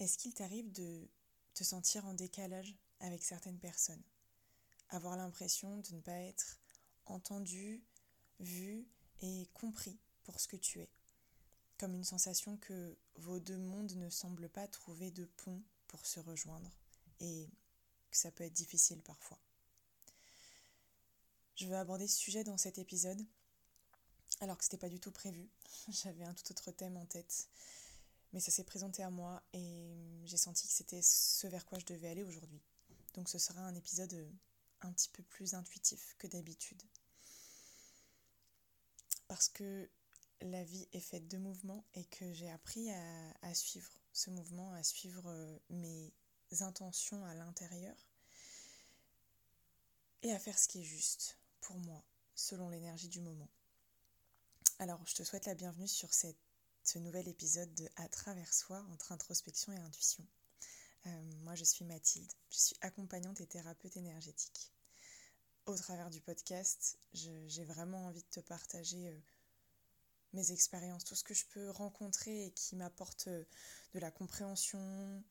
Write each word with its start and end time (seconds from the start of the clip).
Est-ce 0.00 0.18
qu'il 0.18 0.34
t'arrive 0.34 0.72
de 0.72 1.08
te 1.54 1.62
sentir 1.62 2.04
en 2.06 2.14
décalage 2.14 2.74
avec 3.00 3.22
certaines 3.22 3.58
personnes? 3.58 4.02
Avoir 4.90 5.16
l'impression 5.16 5.78
de 5.78 5.94
ne 5.94 6.00
pas 6.00 6.18
être 6.18 6.60
entendu, 7.06 7.82
vu 8.40 8.86
et 9.20 9.48
compris 9.54 9.98
pour 10.24 10.40
ce 10.40 10.48
que 10.48 10.56
tu 10.56 10.80
es? 10.80 10.90
Comme 11.78 11.94
une 11.94 12.04
sensation 12.04 12.56
que 12.56 12.96
vos 13.16 13.38
deux 13.38 13.58
mondes 13.58 13.94
ne 13.96 14.10
semblent 14.10 14.48
pas 14.48 14.66
trouver 14.68 15.10
de 15.10 15.24
pont 15.24 15.62
pour 15.86 16.06
se 16.06 16.20
rejoindre 16.20 16.70
et 17.20 17.48
que 18.10 18.16
ça 18.16 18.30
peut 18.30 18.44
être 18.44 18.52
difficile 18.52 19.02
parfois. 19.02 19.38
Je 21.56 21.66
veux 21.66 21.76
aborder 21.76 22.08
ce 22.08 22.18
sujet 22.18 22.42
dans 22.42 22.58
cet 22.58 22.78
épisode 22.78 23.24
alors 24.40 24.58
que 24.58 24.64
c'était 24.64 24.76
pas 24.76 24.88
du 24.88 24.98
tout 24.98 25.12
prévu. 25.12 25.48
J'avais 25.88 26.24
un 26.24 26.34
tout 26.34 26.50
autre 26.50 26.70
thème 26.72 26.96
en 26.96 27.06
tête. 27.06 27.48
Mais 28.34 28.40
ça 28.40 28.50
s'est 28.50 28.64
présenté 28.64 29.04
à 29.04 29.10
moi 29.10 29.40
et 29.52 30.20
j'ai 30.24 30.36
senti 30.36 30.66
que 30.66 30.72
c'était 30.74 31.02
ce 31.02 31.46
vers 31.46 31.64
quoi 31.64 31.78
je 31.78 31.86
devais 31.86 32.08
aller 32.08 32.24
aujourd'hui. 32.24 32.60
Donc 33.14 33.28
ce 33.28 33.38
sera 33.38 33.60
un 33.60 33.76
épisode 33.76 34.28
un 34.80 34.92
petit 34.92 35.08
peu 35.08 35.22
plus 35.22 35.54
intuitif 35.54 36.16
que 36.18 36.26
d'habitude. 36.26 36.82
Parce 39.28 39.48
que 39.48 39.88
la 40.40 40.64
vie 40.64 40.88
est 40.92 41.00
faite 41.00 41.28
de 41.28 41.38
mouvements 41.38 41.84
et 41.94 42.04
que 42.06 42.32
j'ai 42.32 42.50
appris 42.50 42.90
à, 42.90 43.54
suivre 43.54 43.92
ce 44.12 44.30
mouvement, 44.30 44.72
à 44.72 44.82
suivre 44.82 45.28
euh, 45.28 45.56
mes 45.70 46.12
intentions 46.60 47.24
à 47.24 47.34
l'intérieur 47.34 47.94
et 50.22 50.32
à 50.32 50.40
faire 50.40 50.58
ce 50.58 50.66
qui 50.66 50.80
est 50.80 50.84
juste 50.84 51.38
pour 51.60 51.76
moi, 51.76 52.02
selon 52.34 52.68
l'énergie 52.68 53.08
du 53.08 53.20
moment. 53.20 53.48
Alors, 54.80 55.00
je 55.06 55.14
te 55.14 55.22
souhaite 55.22 55.46
la 55.46 55.54
bienvenue 55.54 55.86
sur 55.86 56.12
ce 56.84 56.98
nouvel 56.98 57.26
épisode 57.28 57.74
de 57.74 57.88
À 57.96 58.08
travers 58.08 58.52
soi 58.52 58.84
entre 58.92 59.12
introspection 59.12 59.72
et 59.72 59.78
intuition. 59.78 60.24
Euh, 61.06 61.22
moi, 61.42 61.54
je 61.54 61.64
suis 61.64 61.84
Mathilde, 61.84 62.30
je 62.50 62.58
suis 62.58 62.76
accompagnante 62.82 63.40
et 63.40 63.46
thérapeute 63.46 63.96
énergétique. 63.96 64.70
Au 65.64 65.74
travers 65.76 66.10
du 66.10 66.20
podcast, 66.20 66.98
j'ai 67.14 67.64
vraiment 67.64 68.06
envie 68.06 68.22
de 68.22 68.28
te 68.28 68.40
partager 68.40 69.08
euh, 69.08 69.18
mes 70.34 70.52
expériences, 70.52 71.04
tout 71.04 71.14
ce 71.14 71.24
que 71.24 71.32
je 71.32 71.46
peux 71.46 71.70
rencontrer 71.70 72.46
et 72.46 72.50
qui 72.50 72.76
m'apporte 72.76 73.28
euh, 73.28 73.44
de 73.94 73.98
la 73.98 74.10
compréhension, 74.10 75.24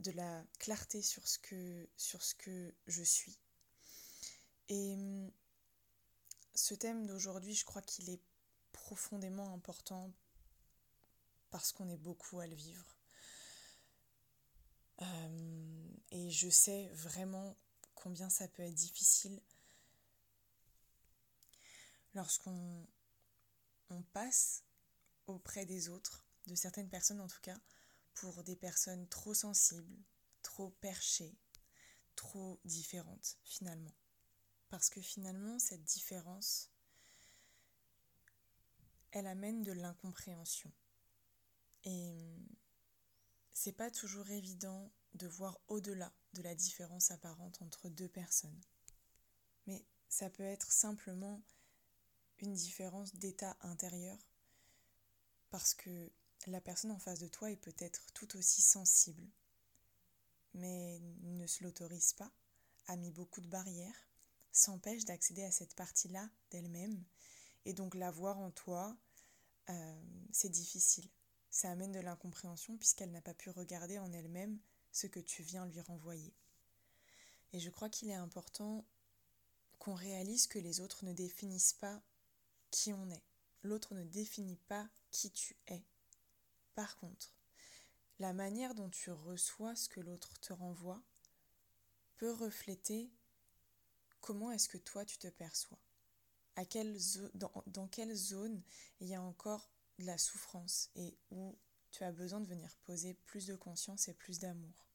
de 0.00 0.10
la 0.10 0.44
clarté 0.58 1.00
sur 1.00 1.28
ce 1.28 1.38
que, 1.38 1.88
sur 1.96 2.24
ce 2.24 2.34
que 2.34 2.74
je 2.88 3.04
suis. 3.04 3.38
Et 4.68 4.94
hum, 4.94 5.30
ce 6.56 6.74
thème 6.74 7.06
d'aujourd'hui, 7.06 7.54
je 7.54 7.64
crois 7.64 7.82
qu'il 7.82 8.10
est 8.10 8.20
profondément 8.72 9.54
important 9.54 10.12
parce 11.50 11.72
qu'on 11.72 11.88
est 11.88 11.96
beaucoup 11.96 12.40
à 12.40 12.46
le 12.46 12.54
vivre. 12.54 12.96
Euh, 15.00 15.88
et 16.10 16.30
je 16.30 16.48
sais 16.48 16.88
vraiment 16.94 17.56
combien 17.94 18.28
ça 18.30 18.48
peut 18.48 18.62
être 18.62 18.74
difficile 18.74 19.40
lorsqu'on 22.14 22.86
on 23.90 24.02
passe 24.02 24.64
auprès 25.26 25.66
des 25.66 25.88
autres, 25.88 26.26
de 26.46 26.54
certaines 26.54 26.88
personnes 26.88 27.20
en 27.20 27.28
tout 27.28 27.40
cas, 27.42 27.58
pour 28.14 28.42
des 28.42 28.56
personnes 28.56 29.08
trop 29.08 29.34
sensibles, 29.34 29.96
trop 30.42 30.70
perchées, 30.80 31.36
trop 32.16 32.60
différentes 32.64 33.36
finalement. 33.44 33.94
Parce 34.68 34.90
que 34.90 35.00
finalement, 35.00 35.58
cette 35.58 35.84
différence, 35.84 36.70
elle 39.12 39.26
amène 39.26 39.62
de 39.62 39.72
l'incompréhension. 39.72 40.72
Et 41.84 42.36
c'est 43.52 43.72
pas 43.72 43.90
toujours 43.90 44.28
évident 44.30 44.92
de 45.14 45.26
voir 45.26 45.58
au-delà 45.68 46.12
de 46.34 46.42
la 46.42 46.54
différence 46.54 47.10
apparente 47.10 47.60
entre 47.62 47.88
deux 47.88 48.08
personnes. 48.08 48.60
Mais 49.66 49.84
ça 50.08 50.30
peut 50.30 50.44
être 50.44 50.70
simplement 50.70 51.42
une 52.38 52.54
différence 52.54 53.14
d'état 53.14 53.56
intérieur 53.60 54.18
parce 55.50 55.74
que 55.74 56.12
la 56.46 56.60
personne 56.60 56.92
en 56.92 56.98
face 56.98 57.18
de 57.18 57.28
toi 57.28 57.50
est 57.50 57.56
peut-être 57.56 58.12
tout 58.12 58.36
aussi 58.36 58.62
sensible, 58.62 59.26
mais 60.54 61.00
ne 61.22 61.46
se 61.46 61.64
l'autorise 61.64 62.12
pas, 62.12 62.30
a 62.86 62.96
mis 62.96 63.10
beaucoup 63.10 63.40
de 63.40 63.48
barrières, 63.48 64.08
s'empêche 64.52 65.04
d'accéder 65.04 65.44
à 65.44 65.50
cette 65.50 65.74
partie-là 65.74 66.28
d'elle-même 66.50 67.02
et 67.64 67.72
donc 67.72 67.94
la 67.94 68.10
voir 68.10 68.38
en 68.38 68.50
toi, 68.50 68.96
euh, 69.68 70.02
c'est 70.32 70.48
difficile. 70.48 71.08
Ça 71.50 71.70
amène 71.70 71.92
de 71.92 72.00
l'incompréhension 72.00 72.76
puisqu'elle 72.76 73.10
n'a 73.10 73.20
pas 73.20 73.34
pu 73.34 73.50
regarder 73.50 73.98
en 73.98 74.12
elle-même 74.12 74.58
ce 74.92 75.06
que 75.06 75.20
tu 75.20 75.42
viens 75.42 75.66
lui 75.66 75.80
renvoyer. 75.80 76.34
Et 77.52 77.60
je 77.60 77.70
crois 77.70 77.88
qu'il 77.88 78.10
est 78.10 78.14
important 78.14 78.84
qu'on 79.78 79.94
réalise 79.94 80.46
que 80.46 80.58
les 80.58 80.80
autres 80.80 81.04
ne 81.04 81.12
définissent 81.12 81.72
pas 81.72 82.02
qui 82.70 82.92
on 82.92 83.08
est. 83.10 83.24
L'autre 83.62 83.94
ne 83.94 84.04
définit 84.04 84.58
pas 84.68 84.88
qui 85.10 85.30
tu 85.30 85.56
es. 85.68 85.82
Par 86.74 86.96
contre, 86.96 87.34
la 88.18 88.32
manière 88.32 88.74
dont 88.74 88.90
tu 88.90 89.10
reçois 89.10 89.74
ce 89.74 89.88
que 89.88 90.00
l'autre 90.00 90.38
te 90.40 90.52
renvoie 90.52 91.02
peut 92.16 92.32
refléter 92.32 93.10
comment 94.20 94.50
est-ce 94.50 94.68
que 94.68 94.78
toi 94.78 95.04
tu 95.04 95.18
te 95.18 95.28
perçois 95.28 95.78
dans, 97.34 97.88
quelle 97.88 98.14
zone 98.14 98.62
il 99.00 99.08
y 99.08 99.14
a 99.14 99.22
encore 99.22 99.70
de 99.98 100.06
la 100.06 100.18
souffrance 100.18 100.90
et 100.94 101.16
où 101.30 101.56
tu 101.90 102.04
as 102.04 102.12
besoin 102.12 102.40
de 102.40 102.46
venir 102.46 102.76
poser 102.84 103.14
plus 103.14 103.46
de 103.46 103.56
conscience 103.56 104.08
et 104.08 104.14
plus 104.14 104.38
d'amour. 104.38 104.86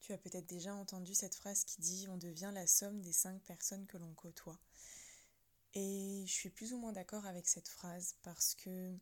Tu 0.00 0.12
as 0.12 0.18
peut-être 0.18 0.46
déjà 0.46 0.74
entendu 0.74 1.14
cette 1.14 1.34
phrase 1.34 1.64
qui 1.64 1.80
dit 1.80 2.06
on 2.08 2.16
devient 2.16 2.50
la 2.54 2.66
somme 2.66 3.00
des 3.00 3.12
cinq 3.12 3.42
personnes 3.42 3.86
que 3.86 3.96
l'on 3.96 4.14
côtoie. 4.14 4.58
Et 5.74 6.24
je 6.26 6.32
suis 6.32 6.50
plus 6.50 6.72
ou 6.72 6.78
moins 6.78 6.92
d'accord 6.92 7.26
avec 7.26 7.48
cette 7.48 7.68
phrase 7.68 8.14
parce 8.22 8.54
que 8.54 8.96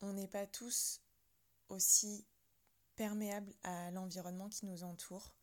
on 0.00 0.12
n'est 0.12 0.28
pas 0.28 0.46
tous 0.46 1.00
aussi 1.68 2.24
perméables 2.96 3.52
à 3.62 3.90
l'environnement 3.90 4.48
qui 4.48 4.66
nous 4.66 4.84
entoure. 4.84 5.34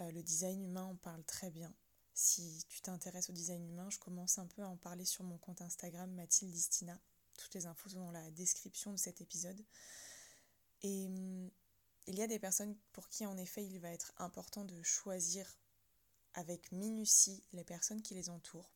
Euh, 0.00 0.10
le 0.10 0.22
design 0.22 0.64
humain 0.64 0.84
en 0.84 0.96
parle 0.96 1.22
très 1.24 1.50
bien. 1.50 1.72
Si 2.14 2.64
tu 2.68 2.80
t'intéresses 2.82 3.30
au 3.30 3.32
design 3.32 3.64
humain, 3.66 3.88
je 3.90 3.98
commence 3.98 4.38
un 4.38 4.46
peu 4.46 4.62
à 4.62 4.68
en 4.68 4.76
parler 4.76 5.04
sur 5.04 5.24
mon 5.24 5.38
compte 5.38 5.62
Instagram 5.62 6.10
Mathilde 6.12 6.52
Distina. 6.52 6.98
Toutes 7.36 7.54
les 7.54 7.66
infos 7.66 7.90
sont 7.90 8.00
dans 8.00 8.12
la 8.12 8.30
description 8.30 8.92
de 8.92 8.98
cet 8.98 9.20
épisode. 9.20 9.64
Et 10.82 11.06
hum, 11.06 11.50
il 12.06 12.16
y 12.16 12.22
a 12.22 12.26
des 12.26 12.38
personnes 12.38 12.76
pour 12.92 13.08
qui 13.08 13.26
en 13.26 13.36
effet 13.36 13.64
il 13.64 13.78
va 13.78 13.90
être 13.90 14.12
important 14.18 14.64
de 14.64 14.82
choisir 14.82 15.58
avec 16.34 16.72
minutie 16.72 17.42
les 17.52 17.64
personnes 17.64 18.02
qui 18.02 18.14
les 18.14 18.30
entourent. 18.30 18.70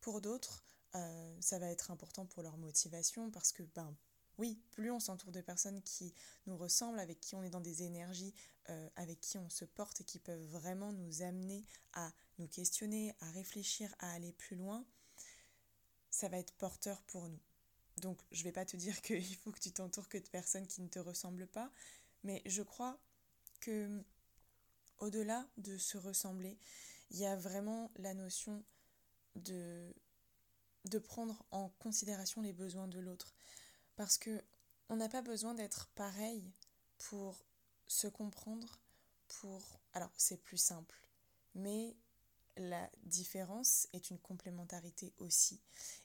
Pour 0.00 0.20
d'autres, 0.20 0.64
euh, 0.94 1.36
ça 1.40 1.58
va 1.58 1.70
être 1.70 1.90
important 1.90 2.26
pour 2.26 2.42
leur 2.42 2.56
motivation 2.56 3.30
parce 3.30 3.52
que 3.52 3.62
ben 3.74 3.96
oui, 4.38 4.60
plus 4.70 4.90
on 4.92 5.00
s'entoure 5.00 5.32
de 5.32 5.40
personnes 5.40 5.82
qui 5.82 6.14
nous 6.46 6.56
ressemblent, 6.56 7.00
avec 7.00 7.20
qui 7.20 7.34
on 7.34 7.42
est 7.42 7.50
dans 7.50 7.60
des 7.60 7.82
énergies, 7.82 8.32
euh, 8.70 8.88
avec 8.94 9.20
qui 9.20 9.36
on 9.36 9.50
se 9.50 9.64
porte 9.64 10.00
et 10.00 10.04
qui 10.04 10.20
peuvent 10.20 10.46
vraiment 10.46 10.92
nous 10.92 11.22
amener 11.22 11.64
à 11.92 12.12
nous 12.38 12.46
questionner, 12.46 13.14
à 13.20 13.30
réfléchir, 13.32 13.92
à 13.98 14.12
aller 14.12 14.32
plus 14.32 14.56
loin, 14.56 14.86
ça 16.10 16.28
va 16.28 16.38
être 16.38 16.52
porteur 16.54 17.02
pour 17.02 17.28
nous. 17.28 17.40
Donc 18.00 18.18
je 18.30 18.42
vais 18.44 18.52
pas 18.52 18.64
te 18.64 18.76
dire 18.76 19.00
qu'il 19.02 19.36
faut 19.36 19.50
que 19.50 19.60
tu 19.60 19.72
t'entoures 19.72 20.08
que 20.08 20.18
de 20.18 20.28
personnes 20.28 20.66
qui 20.66 20.82
ne 20.82 20.88
te 20.88 20.98
ressemblent 20.98 21.46
pas, 21.46 21.70
mais 22.24 22.42
je 22.46 22.62
crois 22.62 22.98
que 23.60 24.02
au-delà 24.98 25.46
de 25.56 25.78
se 25.78 25.96
ressembler, 25.96 26.58
il 27.10 27.18
y 27.18 27.26
a 27.26 27.36
vraiment 27.36 27.90
la 27.96 28.14
notion 28.14 28.64
de, 29.36 29.94
de 30.86 30.98
prendre 30.98 31.44
en 31.50 31.68
considération 31.78 32.40
les 32.42 32.52
besoins 32.52 32.88
de 32.88 32.98
l'autre. 32.98 33.34
Parce 33.96 34.18
que 34.18 34.42
on 34.88 34.96
n'a 34.96 35.08
pas 35.08 35.22
besoin 35.22 35.54
d'être 35.54 35.88
pareil 35.94 36.52
pour 36.98 37.44
se 37.86 38.06
comprendre, 38.06 38.78
pour... 39.28 39.80
Alors 39.92 40.10
c'est 40.16 40.40
plus 40.42 40.56
simple, 40.56 40.96
mais 41.54 41.96
la 42.56 42.90
différence 43.04 43.88
est 43.92 44.10
une 44.10 44.18
complémentarité 44.18 45.12
aussi. 45.18 45.60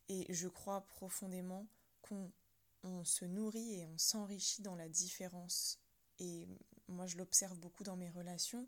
Et 0.10 0.26
je 0.34 0.48
crois 0.48 0.82
profondément 0.82 1.68
qu'on 2.04 3.04
se 3.04 3.26
nourrit 3.26 3.80
et 3.80 3.86
on 3.86 3.98
s'enrichit 3.98 4.62
dans 4.62 4.76
la 4.76 4.90
différence. 4.90 5.80
Et 6.20 6.48
moi 6.88 7.08
je 7.08 7.18
l'observe 7.18 7.58
beaucoup 7.58 7.84
dans 7.84 7.96
mes 7.96 8.10
relations. 8.10 8.68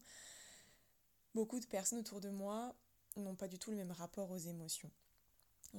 Beaucoup 1.34 1.60
de 1.60 1.66
personnes 1.66 2.00
autour 2.00 2.22
de 2.22 2.30
moi 2.30 2.76
n'ont 3.18 3.36
pas 3.36 3.48
du 3.48 3.60
tout 3.60 3.72
le 3.72 3.78
même 3.78 3.92
rapport 3.92 4.32
aux 4.32 4.38
émotions. 4.38 4.92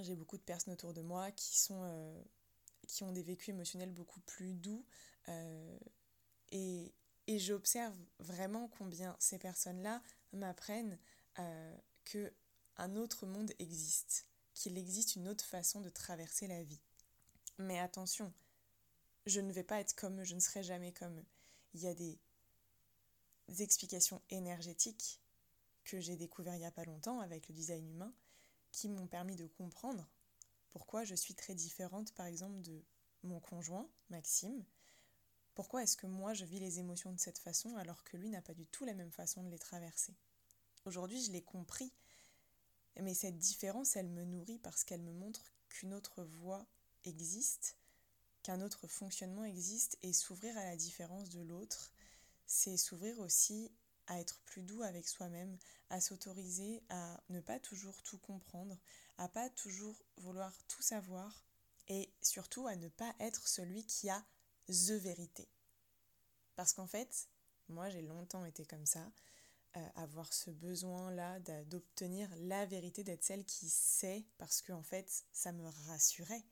J'ai 0.00 0.14
beaucoup 0.14 0.36
de 0.36 0.42
personnes 0.42 0.74
autour 0.74 0.92
de 0.92 1.00
moi 1.00 1.30
qui 1.30 1.56
euh, 1.70 2.22
ont 3.00 3.12
des 3.12 3.22
vécus 3.22 3.50
émotionnels 3.50 3.90
beaucoup 3.90 4.20
plus 4.20 4.52
doux. 4.52 4.84
Euh, 5.28 5.78
et, 6.52 6.92
j'observe 7.28 7.96
vraiment 8.20 8.68
combien 8.78 9.16
ces 9.18 9.38
personnes-là 9.38 10.00
m'apprennent 10.32 10.96
euh, 11.40 11.76
qu'un 12.04 12.94
autre 12.96 13.26
monde 13.26 13.52
existe, 13.58 14.26
qu'il 14.54 14.78
existe 14.78 15.16
une 15.16 15.28
autre 15.28 15.44
façon 15.44 15.80
de 15.80 15.88
traverser 15.88 16.46
la 16.46 16.62
vie. 16.62 16.80
Mais 17.58 17.78
attention, 17.78 18.32
je 19.24 19.40
ne 19.40 19.52
vais 19.52 19.64
pas 19.64 19.80
être 19.80 19.94
comme 19.94 20.20
eux, 20.20 20.24
je 20.24 20.34
ne 20.34 20.40
serai 20.40 20.62
jamais 20.62 20.92
comme 20.92 21.18
eux. 21.18 21.26
Il 21.74 21.82
y 21.82 21.88
a 21.88 21.94
des 21.94 22.18
explications 23.58 24.20
énergétiques 24.30 25.20
que 25.84 26.00
j'ai 26.00 26.16
découvert 26.16 26.54
il 26.54 26.60
n'y 26.60 26.66
a 26.66 26.70
pas 26.70 26.84
longtemps 26.84 27.20
avec 27.20 27.48
le 27.48 27.54
design 27.54 27.88
humain 27.88 28.12
qui 28.72 28.88
m'ont 28.88 29.06
permis 29.06 29.36
de 29.36 29.46
comprendre 29.46 30.06
pourquoi 30.70 31.04
je 31.04 31.14
suis 31.14 31.34
très 31.34 31.54
différente 31.54 32.12
par 32.12 32.26
exemple 32.26 32.60
de 32.60 32.82
mon 33.22 33.40
conjoint, 33.40 33.88
Maxime. 34.10 34.64
Pourquoi 35.54 35.82
est-ce 35.82 35.96
que 35.96 36.06
moi 36.06 36.34
je 36.34 36.44
vis 36.44 36.60
les 36.60 36.78
émotions 36.80 37.12
de 37.12 37.18
cette 37.18 37.38
façon 37.38 37.76
alors 37.76 38.04
que 38.04 38.16
lui 38.16 38.28
n'a 38.28 38.42
pas 38.42 38.52
du 38.52 38.66
tout 38.66 38.84
la 38.84 38.94
même 38.94 39.10
façon 39.10 39.42
de 39.42 39.48
les 39.48 39.58
traverser? 39.58 40.14
Aujourd'hui 40.84 41.22
je 41.22 41.32
l'ai 41.32 41.42
compris, 41.42 41.92
mais 43.00 43.14
cette 43.14 43.38
différence 43.38 43.96
elle 43.96 44.08
me 44.08 44.24
nourrit 44.24 44.58
parce 44.58 44.84
qu'elle 44.84 45.02
me 45.02 45.14
montre 45.14 45.52
qu'une 45.68 45.94
autre 45.94 46.22
voie 46.24 46.66
existe, 47.06 47.76
qu'un 48.42 48.60
autre 48.60 48.86
fonctionnement 48.86 49.44
existe 49.44 49.98
et 50.02 50.12
s'ouvrir 50.12 50.56
à 50.56 50.64
la 50.64 50.76
différence 50.76 51.30
de 51.30 51.40
l'autre, 51.40 51.92
c'est 52.46 52.76
s'ouvrir 52.76 53.18
aussi 53.18 53.72
à 54.06 54.20
être 54.20 54.38
plus 54.40 54.62
doux 54.62 54.82
avec 54.82 55.08
soi-même, 55.08 55.58
à 55.90 56.00
s'autoriser 56.00 56.82
à 56.88 57.20
ne 57.28 57.40
pas 57.40 57.58
toujours 57.58 58.00
tout 58.02 58.18
comprendre, 58.18 58.76
à 59.18 59.28
pas 59.28 59.50
toujours 59.50 60.00
vouloir 60.16 60.52
tout 60.68 60.82
savoir 60.82 61.44
et 61.88 62.12
surtout 62.22 62.66
à 62.66 62.76
ne 62.76 62.88
pas 62.88 63.14
être 63.20 63.48
celui 63.48 63.84
qui 63.84 64.08
a 64.08 64.24
the 64.68 64.92
vérité. 64.92 65.48
Parce 66.54 66.72
qu'en 66.72 66.86
fait, 66.86 67.28
moi 67.68 67.90
j'ai 67.90 68.02
longtemps 68.02 68.44
été 68.44 68.64
comme 68.64 68.86
ça, 68.86 69.10
euh, 69.76 69.88
avoir 69.96 70.32
ce 70.32 70.50
besoin-là 70.50 71.40
d'obtenir 71.64 72.30
la 72.38 72.64
vérité, 72.66 73.04
d'être 73.04 73.24
celle 73.24 73.44
qui 73.44 73.68
sait, 73.68 74.24
parce 74.38 74.62
que 74.62 74.72
en 74.72 74.82
fait 74.82 75.24
ça 75.32 75.52
me 75.52 75.68
rassurait. 75.86 76.44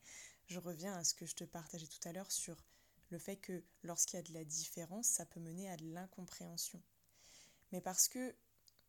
Je 0.47 0.59
reviens 0.59 0.93
à 0.95 1.03
ce 1.03 1.13
que 1.13 1.25
je 1.25 1.35
te 1.35 1.43
partageais 1.43 1.87
tout 1.87 2.07
à 2.07 2.11
l'heure 2.11 2.31
sur 2.31 2.55
le 3.09 3.17
fait 3.17 3.37
que 3.37 3.63
lorsqu'il 3.83 4.17
y 4.17 4.19
a 4.19 4.23
de 4.23 4.33
la 4.33 4.43
différence, 4.43 5.07
ça 5.07 5.25
peut 5.25 5.39
mener 5.39 5.69
à 5.69 5.77
de 5.77 5.85
l'incompréhension. 5.85 6.81
Mais 7.71 7.81
parce 7.81 8.07
que 8.07 8.35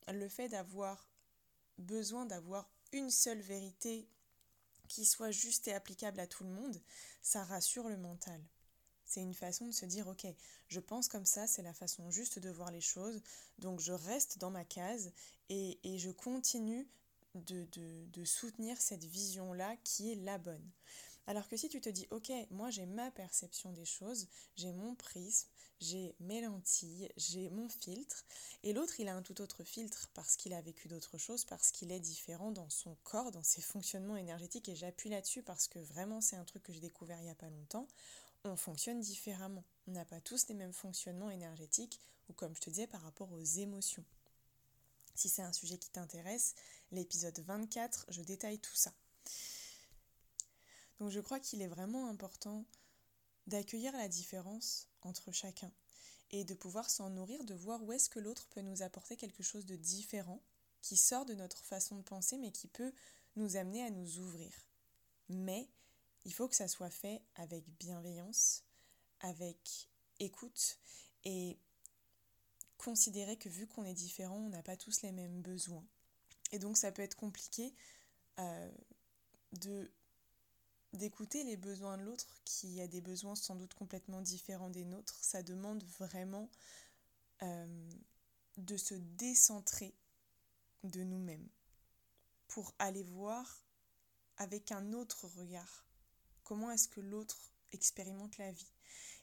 le 0.08 0.28
fait 0.28 0.48
d'avoir 0.48 1.08
besoin 1.78 2.26
d'avoir 2.26 2.68
une 2.92 3.10
seule 3.10 3.40
vérité 3.40 4.08
qui 4.88 5.04
soit 5.04 5.30
juste 5.30 5.68
et 5.68 5.74
applicable 5.74 6.20
à 6.20 6.26
tout 6.26 6.44
le 6.44 6.50
monde, 6.50 6.80
ça 7.22 7.44
rassure 7.44 7.88
le 7.88 7.96
mental. 7.96 8.40
C'est 9.04 9.20
une 9.20 9.34
façon 9.34 9.66
de 9.66 9.72
se 9.72 9.86
dire, 9.86 10.08
ok, 10.08 10.26
je 10.68 10.80
pense 10.80 11.08
comme 11.08 11.26
ça, 11.26 11.46
c'est 11.46 11.62
la 11.62 11.72
façon 11.72 12.10
juste 12.10 12.38
de 12.38 12.50
voir 12.50 12.70
les 12.70 12.80
choses, 12.80 13.20
donc 13.58 13.80
je 13.80 13.92
reste 13.92 14.38
dans 14.38 14.50
ma 14.50 14.64
case 14.64 15.12
et, 15.48 15.78
je 15.98 16.10
continue 16.10 16.88
de, 17.34 18.24
soutenir 18.24 18.80
cette 18.80 19.04
vision-là 19.04 19.76
qui 19.84 20.10
est 20.10 20.16
la 20.16 20.38
bonne. 20.38 20.70
Alors 21.28 21.48
que 21.48 21.56
si 21.56 21.68
tu 21.68 21.80
te 21.80 21.88
dis, 21.88 22.06
ok, 22.10 22.30
moi 22.50 22.70
j'ai 22.70 22.86
ma 22.86 23.10
perception 23.10 23.72
des 23.72 23.84
choses, 23.84 24.28
j'ai 24.54 24.72
mon 24.72 24.94
prisme, 24.94 25.48
j'ai 25.80 26.14
mes 26.20 26.40
lentilles, 26.40 27.10
j'ai 27.16 27.50
mon 27.50 27.68
filtre, 27.68 28.24
et 28.62 28.72
l'autre 28.72 29.00
il 29.00 29.08
a 29.08 29.14
un 29.16 29.22
tout 29.22 29.40
autre 29.40 29.64
filtre 29.64 30.08
parce 30.14 30.36
qu'il 30.36 30.54
a 30.54 30.60
vécu 30.62 30.86
d'autres 30.86 31.18
choses, 31.18 31.44
parce 31.44 31.72
qu'il 31.72 31.90
est 31.90 32.00
différent 32.00 32.52
dans 32.52 32.70
son 32.70 32.96
corps, 33.02 33.32
dans 33.32 33.42
ses 33.42 33.60
fonctionnements 33.60 34.16
énergétiques, 34.16 34.68
et 34.68 34.76
j'appuie 34.76 35.10
là-dessus 35.10 35.42
parce 35.42 35.66
que 35.66 35.80
vraiment 35.80 36.20
c'est 36.20 36.36
un 36.36 36.44
truc 36.44 36.62
que 36.62 36.72
j'ai 36.72 36.80
découvert 36.80 37.18
il 37.18 37.24
n'y 37.24 37.30
a 37.30 37.34
pas 37.34 37.50
longtemps, 37.50 37.88
on 38.44 38.56
fonctionne 38.56 39.00
différemment. 39.00 39.64
On 39.88 39.92
n'a 39.92 40.04
pas 40.04 40.20
tous 40.20 40.48
les 40.48 40.54
mêmes 40.54 40.72
fonctionnements 40.72 41.30
énergétiques, 41.30 42.00
ou 42.28 42.32
comme 42.32 42.54
je 42.54 42.60
te 42.60 42.70
disais, 42.70 42.86
par 42.86 43.02
rapport 43.02 43.32
aux 43.32 43.42
émotions. 43.42 44.04
Si 45.14 45.28
c'est 45.28 45.42
un 45.42 45.52
sujet 45.52 45.78
qui 45.78 45.90
t'intéresse, 45.90 46.54
l'épisode 46.92 47.38
24, 47.40 48.06
je 48.08 48.22
détaille 48.22 48.58
tout 48.58 48.74
ça. 48.74 48.92
Donc 50.98 51.10
je 51.10 51.20
crois 51.20 51.40
qu'il 51.40 51.62
est 51.62 51.68
vraiment 51.68 52.08
important 52.08 52.64
d'accueillir 53.46 53.92
la 53.92 54.08
différence 54.08 54.88
entre 55.02 55.30
chacun 55.32 55.72
et 56.30 56.44
de 56.44 56.54
pouvoir 56.54 56.90
s'en 56.90 57.10
nourrir, 57.10 57.44
de 57.44 57.54
voir 57.54 57.82
où 57.82 57.92
est-ce 57.92 58.08
que 58.08 58.18
l'autre 58.18 58.46
peut 58.48 58.60
nous 58.60 58.82
apporter 58.82 59.16
quelque 59.16 59.42
chose 59.42 59.66
de 59.66 59.76
différent, 59.76 60.42
qui 60.82 60.96
sort 60.96 61.24
de 61.24 61.34
notre 61.34 61.64
façon 61.64 61.96
de 61.96 62.02
penser, 62.02 62.38
mais 62.38 62.50
qui 62.50 62.68
peut 62.68 62.92
nous 63.36 63.56
amener 63.56 63.82
à 63.84 63.90
nous 63.90 64.18
ouvrir. 64.18 64.52
Mais 65.28 65.68
il 66.24 66.32
faut 66.32 66.48
que 66.48 66.56
ça 66.56 66.68
soit 66.68 66.90
fait 66.90 67.22
avec 67.36 67.64
bienveillance, 67.78 68.64
avec 69.20 69.88
écoute 70.18 70.78
et 71.24 71.58
considérer 72.78 73.36
que 73.36 73.48
vu 73.48 73.66
qu'on 73.66 73.84
est 73.84 73.94
différent, 73.94 74.36
on 74.36 74.48
n'a 74.48 74.62
pas 74.62 74.76
tous 74.76 75.02
les 75.02 75.12
mêmes 75.12 75.42
besoins. 75.42 75.84
Et 76.52 76.58
donc 76.58 76.76
ça 76.76 76.92
peut 76.92 77.02
être 77.02 77.16
compliqué 77.16 77.74
euh, 78.38 78.70
de 79.52 79.90
d'écouter 80.96 81.44
les 81.44 81.56
besoins 81.56 81.98
de 81.98 82.02
l'autre 82.02 82.26
qui 82.44 82.80
a 82.80 82.88
des 82.88 83.00
besoins 83.00 83.34
sans 83.34 83.54
doute 83.54 83.74
complètement 83.74 84.20
différents 84.20 84.70
des 84.70 84.84
nôtres, 84.84 85.18
ça 85.22 85.42
demande 85.42 85.84
vraiment 85.98 86.50
euh, 87.42 87.90
de 88.56 88.76
se 88.76 88.94
décentrer 88.94 89.94
de 90.84 91.02
nous-mêmes 91.02 91.48
pour 92.48 92.74
aller 92.78 93.02
voir 93.02 93.64
avec 94.38 94.72
un 94.72 94.92
autre 94.92 95.26
regard 95.36 95.86
comment 96.44 96.70
est-ce 96.70 96.88
que 96.88 97.00
l'autre 97.00 97.52
expérimente 97.72 98.38
la 98.38 98.52
vie. 98.52 98.72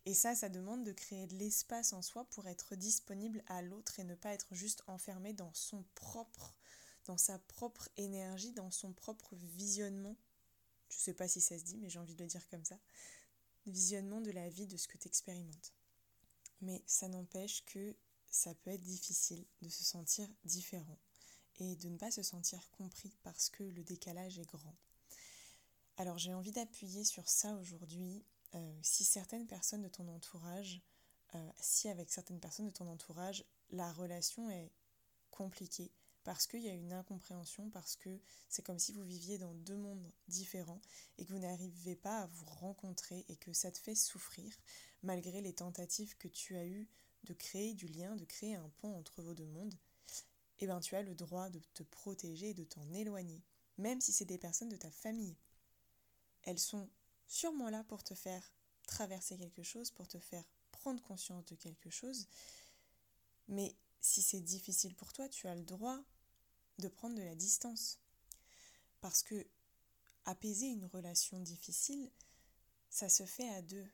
Et 0.06 0.14
ça, 0.14 0.36
ça 0.36 0.50
demande 0.50 0.84
de 0.84 0.92
créer 0.92 1.28
de 1.28 1.36
l'espace 1.36 1.94
en 1.94 2.02
soi 2.02 2.26
pour 2.26 2.48
être 2.48 2.76
disponible 2.76 3.44
à 3.48 3.62
l'autre 3.62 4.00
et 4.00 4.04
ne 4.04 4.16
pas 4.16 4.34
être 4.34 4.54
juste 4.54 4.84
enfermé 4.88 5.32
dans 5.34 5.54
son 5.54 5.86
propre, 5.96 6.54
dans 7.06 7.18
sa 7.18 7.40
propre 7.40 7.88
énergie, 7.96 8.52
dans 8.52 8.72
son 8.72 8.92
propre 8.92 9.36
visionnement 9.36 10.18
je 10.94 11.04
sais 11.04 11.14
pas 11.14 11.28
si 11.28 11.42
ça 11.42 11.58
se 11.58 11.64
dit, 11.64 11.78
mais 11.78 11.90
j'ai 11.90 12.00
envie 12.00 12.16
de 12.16 12.22
le 12.22 12.28
dire 12.28 12.48
comme 12.50 12.64
ça, 12.64 12.78
visionnement 13.66 14.22
de 14.22 14.32
la 14.32 14.50
vie 14.50 14.68
de 14.68 14.78
ce 14.78 14.88
que 14.88 14.98
tu 14.98 15.08
expérimentes. 15.08 15.74
Mais 16.62 16.84
ça 16.86 17.08
n'empêche 17.08 17.64
que 17.66 17.96
ça 18.30 18.54
peut 18.56 18.72
être 18.72 18.84
difficile 18.84 19.46
de 19.62 19.70
se 19.70 19.84
sentir 19.84 20.28
différent 20.46 20.98
et 21.60 21.76
de 21.76 21.90
ne 21.90 21.98
pas 21.98 22.12
se 22.12 22.24
sentir 22.24 22.70
compris 22.72 23.16
parce 23.24 23.50
que 23.50 23.64
le 23.64 23.84
décalage 23.84 24.40
est 24.40 24.46
grand. 24.46 24.76
Alors 25.98 26.18
j'ai 26.18 26.34
envie 26.34 26.52
d'appuyer 26.52 27.04
sur 27.04 27.30
ça 27.30 27.54
aujourd'hui. 27.56 28.24
Euh, 28.56 28.80
si 28.82 29.04
certaines 29.04 29.46
personnes 29.46 29.84
de 29.84 29.88
ton 29.88 30.08
entourage, 30.08 30.82
euh, 31.36 31.52
si 31.60 31.90
avec 31.90 32.12
certaines 32.12 32.40
personnes 32.40 32.68
de 32.68 32.72
ton 32.72 32.88
entourage, 32.88 33.46
la 33.72 33.92
relation 33.94 34.50
est 34.50 34.72
compliquée, 35.32 35.92
parce 36.24 36.48
qu'il 36.48 36.62
y 36.62 36.70
a 36.70 36.74
une 36.74 36.94
incompréhension, 36.94 37.70
parce 37.70 37.96
que 37.96 38.20
c'est 38.50 38.62
comme 38.62 38.80
si 38.80 38.94
vous 38.94 39.04
viviez 39.04 39.38
dans 39.38 39.54
deux 39.54 39.76
mondes 39.76 40.12
différents 40.28 40.82
et 41.18 41.26
que 41.26 41.34
vous 41.34 41.40
n'arrivez 41.40 41.96
pas 41.96 42.22
à 42.22 42.26
vous 42.28 42.46
rencontrer 42.46 43.26
et 43.28 43.36
que 43.36 43.54
ça 43.54 43.72
te 43.72 43.78
fait 43.78 43.96
souffrir 43.96 44.54
malgré 45.04 45.42
les 45.42 45.54
tentatives 45.54 46.18
que 46.18 46.28
tu 46.28 46.56
as 46.56 46.66
eues 46.66 46.88
de 47.26 47.34
créer 47.34 47.74
du 47.74 47.88
lien, 47.88 48.16
de 48.16 48.26
créer 48.26 48.56
un 48.56 48.70
pont 48.78 48.98
entre 48.98 49.22
vos 49.22 49.34
deux 49.34 49.48
mondes, 49.48 49.76
eh 50.60 50.66
bien 50.66 50.80
tu 50.80 50.96
as 50.96 51.02
le 51.02 51.16
droit 51.16 51.50
de 51.50 51.60
te 51.74 51.84
protéger 51.84 52.50
et 52.50 52.54
de 52.54 52.64
t'en 52.64 52.90
éloigner, 52.94 53.44
même 53.78 54.02
si 54.02 54.12
c'est 54.12 54.26
des 54.26 54.38
personnes 54.38 54.70
de 54.70 54.78
ta 54.78 54.92
famille. 54.92 55.36
Elles 56.44 56.60
sont 56.60 56.90
sûrement 57.28 57.70
là 57.70 57.84
pour 57.86 58.04
te 58.04 58.16
faire 58.16 58.54
traverser 58.88 59.38
quelque 59.38 59.64
chose, 59.64 59.92
pour 59.92 60.08
te 60.08 60.20
faire 60.20 60.44
prendre 60.72 61.02
conscience 61.02 61.46
de 61.46 61.56
quelque 61.56 61.90
chose, 61.90 62.28
mais 63.48 63.76
si 64.00 64.22
c'est 64.22 64.42
difficile 64.42 64.96
pour 64.96 65.14
toi, 65.14 65.30
tu 65.30 65.48
as 65.48 65.56
le 65.56 65.64
droit 65.64 66.04
de 66.80 66.88
prendre 66.88 67.16
de 67.16 67.22
la 67.22 67.36
distance. 67.36 68.00
Parce 69.02 69.24
que 69.24 69.46
apaiser 70.26 70.68
une 70.68 70.86
relation 70.86 71.40
difficile, 71.40 72.10
ça 72.90 73.10
se 73.10 73.26
fait 73.26 73.50
à 73.50 73.62
deux, 73.62 73.88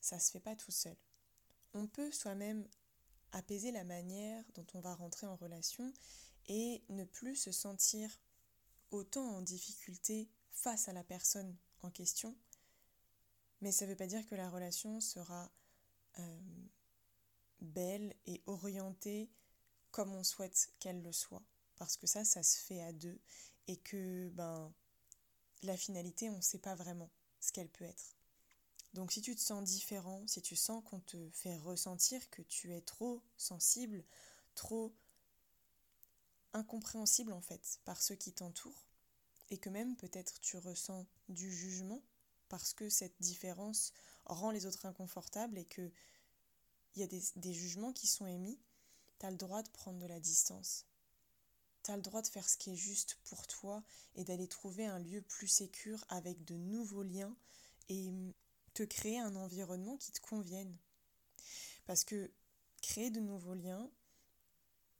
ça 0.00 0.18
se 0.18 0.30
fait 0.30 0.40
pas 0.40 0.56
tout 0.56 0.70
seul. 0.70 0.96
On 1.74 1.86
peut 1.86 2.12
soi-même 2.12 2.66
apaiser 3.32 3.72
la 3.72 3.84
manière 3.84 4.44
dont 4.54 4.66
on 4.74 4.80
va 4.80 4.94
rentrer 4.94 5.26
en 5.26 5.36
relation 5.36 5.92
et 6.48 6.82
ne 6.88 7.04
plus 7.04 7.36
se 7.36 7.52
sentir 7.52 8.20
autant 8.90 9.26
en 9.36 9.42
difficulté 9.42 10.30
face 10.52 10.88
à 10.88 10.92
la 10.92 11.02
personne 11.02 11.56
en 11.82 11.90
question, 11.90 12.36
mais 13.60 13.72
ça 13.72 13.84
ne 13.84 13.90
veut 13.90 13.96
pas 13.96 14.06
dire 14.06 14.26
que 14.26 14.34
la 14.34 14.48
relation 14.48 15.00
sera 15.00 15.50
euh, 16.18 16.40
belle 17.60 18.14
et 18.26 18.42
orientée 18.46 19.30
comme 19.90 20.12
on 20.14 20.24
souhaite 20.24 20.72
qu'elle 20.78 21.02
le 21.02 21.12
soit 21.12 21.42
parce 21.76 21.96
que 21.96 22.06
ça, 22.06 22.24
ça 22.24 22.42
se 22.42 22.58
fait 22.58 22.82
à 22.82 22.92
deux, 22.92 23.18
et 23.68 23.76
que 23.76 24.28
ben, 24.30 24.72
la 25.62 25.76
finalité, 25.76 26.30
on 26.30 26.36
ne 26.36 26.42
sait 26.42 26.58
pas 26.58 26.74
vraiment 26.74 27.10
ce 27.40 27.52
qu'elle 27.52 27.68
peut 27.68 27.84
être. 27.84 28.16
Donc 28.94 29.12
si 29.12 29.20
tu 29.20 29.34
te 29.34 29.40
sens 29.40 29.62
différent, 29.62 30.26
si 30.26 30.40
tu 30.40 30.56
sens 30.56 30.82
qu'on 30.84 31.00
te 31.00 31.28
fait 31.30 31.56
ressentir 31.58 32.30
que 32.30 32.42
tu 32.42 32.72
es 32.72 32.80
trop 32.80 33.22
sensible, 33.36 34.04
trop 34.54 34.94
incompréhensible 36.54 37.32
en 37.32 37.42
fait 37.42 37.78
par 37.84 38.00
ceux 38.00 38.14
qui 38.14 38.32
t'entourent, 38.32 38.86
et 39.50 39.58
que 39.58 39.68
même 39.68 39.96
peut-être 39.96 40.40
tu 40.40 40.56
ressens 40.56 41.06
du 41.28 41.52
jugement 41.52 42.02
parce 42.48 42.72
que 42.72 42.88
cette 42.88 43.20
différence 43.20 43.92
rend 44.24 44.50
les 44.50 44.66
autres 44.66 44.86
inconfortables 44.86 45.58
et 45.58 45.64
que 45.64 45.90
il 46.94 47.00
y 47.00 47.02
a 47.02 47.06
des, 47.06 47.22
des 47.36 47.52
jugements 47.52 47.92
qui 47.92 48.06
sont 48.06 48.26
émis, 48.26 48.58
tu 49.18 49.26
as 49.26 49.30
le 49.30 49.36
droit 49.36 49.62
de 49.62 49.68
prendre 49.68 49.98
de 49.98 50.06
la 50.06 50.18
distance 50.18 50.86
tu 51.86 51.92
le 51.92 52.02
droit 52.02 52.22
de 52.22 52.26
faire 52.26 52.48
ce 52.48 52.56
qui 52.56 52.72
est 52.72 52.76
juste 52.76 53.18
pour 53.24 53.46
toi 53.46 53.82
et 54.16 54.24
d'aller 54.24 54.48
trouver 54.48 54.86
un 54.86 54.98
lieu 54.98 55.22
plus 55.22 55.46
sécur 55.46 56.04
avec 56.08 56.44
de 56.44 56.54
nouveaux 56.54 57.02
liens 57.02 57.36
et 57.88 58.08
hum, 58.08 58.32
te 58.74 58.82
créer 58.82 59.18
un 59.20 59.36
environnement 59.36 59.96
qui 59.96 60.12
te 60.12 60.20
convienne. 60.20 60.76
Parce 61.86 62.04
que 62.04 62.30
créer 62.82 63.10
de 63.10 63.20
nouveaux 63.20 63.54
liens, 63.54 63.88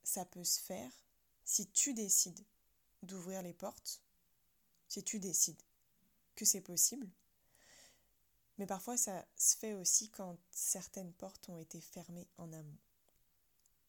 ça 0.04 0.24
peut 0.24 0.44
se 0.44 0.60
faire 0.60 0.92
si 1.44 1.68
tu 1.70 1.92
décides 1.92 2.44
d'ouvrir 3.02 3.42
les 3.42 3.52
portes, 3.52 4.00
si 4.88 5.02
tu 5.02 5.18
décides 5.18 5.62
que 6.36 6.44
c'est 6.44 6.60
possible. 6.60 7.08
Mais 8.58 8.66
parfois, 8.66 8.96
ça 8.96 9.26
se 9.36 9.56
fait 9.56 9.74
aussi 9.74 10.08
quand 10.10 10.38
certaines 10.50 11.12
portes 11.12 11.48
ont 11.48 11.58
été 11.58 11.80
fermées 11.80 12.28
en 12.38 12.52
amont. 12.52 12.78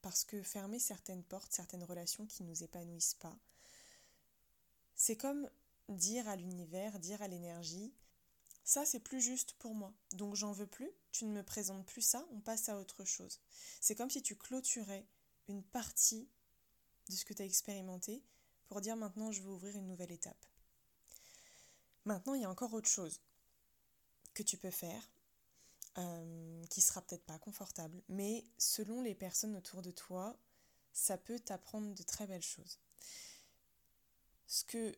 Parce 0.07 0.23
que 0.23 0.41
fermer 0.41 0.79
certaines 0.79 1.25
portes, 1.25 1.51
certaines 1.51 1.83
relations 1.83 2.25
qui 2.27 2.43
ne 2.43 2.47
nous 2.47 2.63
épanouissent 2.63 3.15
pas, 3.15 3.37
c'est 4.95 5.17
comme 5.17 5.49
dire 5.89 6.29
à 6.29 6.37
l'univers, 6.37 6.97
dire 6.97 7.21
à 7.21 7.27
l'énergie, 7.27 7.93
ça 8.63 8.85
c'est 8.85 9.01
plus 9.01 9.19
juste 9.19 9.55
pour 9.59 9.75
moi, 9.75 9.93
donc 10.13 10.35
j'en 10.35 10.53
veux 10.53 10.65
plus, 10.65 10.89
tu 11.11 11.25
ne 11.25 11.33
me 11.33 11.43
présentes 11.43 11.85
plus 11.85 12.01
ça, 12.01 12.25
on 12.31 12.39
passe 12.39 12.69
à 12.69 12.79
autre 12.79 13.03
chose. 13.03 13.41
C'est 13.81 13.95
comme 13.95 14.09
si 14.09 14.21
tu 14.21 14.37
clôturais 14.37 15.05
une 15.49 15.61
partie 15.61 16.29
de 17.09 17.13
ce 17.13 17.25
que 17.25 17.33
tu 17.33 17.41
as 17.41 17.45
expérimenté 17.45 18.23
pour 18.69 18.79
dire 18.79 18.95
maintenant 18.95 19.33
je 19.33 19.41
veux 19.41 19.51
ouvrir 19.51 19.75
une 19.75 19.87
nouvelle 19.87 20.13
étape. 20.13 20.45
Maintenant, 22.05 22.33
il 22.33 22.43
y 22.43 22.45
a 22.45 22.49
encore 22.49 22.73
autre 22.73 22.87
chose 22.87 23.19
que 24.33 24.41
tu 24.41 24.55
peux 24.55 24.71
faire, 24.71 25.11
euh, 25.97 26.65
qui 26.69 26.81
sera 26.81 27.01
peut-être 27.01 27.25
pas 27.25 27.39
confortable, 27.39 28.01
mais 28.09 28.45
selon 28.57 29.01
les 29.01 29.15
personnes 29.15 29.55
autour 29.55 29.81
de 29.81 29.91
toi, 29.91 30.37
ça 30.93 31.17
peut 31.17 31.39
t'apprendre 31.39 31.93
de 31.93 32.03
très 32.03 32.27
belles 32.27 32.41
choses. 32.41 32.79
Ce 34.47 34.63
que 34.63 34.95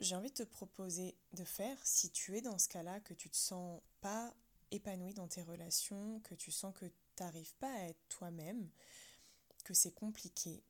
j'ai 0.00 0.14
envie 0.14 0.30
de 0.30 0.34
te 0.34 0.42
proposer 0.42 1.16
de 1.34 1.44
faire, 1.44 1.78
si 1.84 2.10
tu 2.10 2.36
es 2.36 2.40
dans 2.40 2.58
ce 2.58 2.68
cas-là, 2.68 3.00
que 3.00 3.14
tu 3.14 3.30
te 3.30 3.36
sens 3.36 3.80
pas 4.00 4.34
épanoui 4.70 5.14
dans 5.14 5.28
tes 5.28 5.42
relations, 5.42 6.20
que 6.20 6.34
tu 6.34 6.50
sens 6.50 6.74
que 6.74 6.86
tu 6.86 7.22
n'arrives 7.22 7.54
pas 7.56 7.72
à 7.72 7.88
être 7.88 8.08
toi-même, 8.08 8.70
que 9.64 9.74
c'est 9.74 9.92
compliqué, 9.92 10.62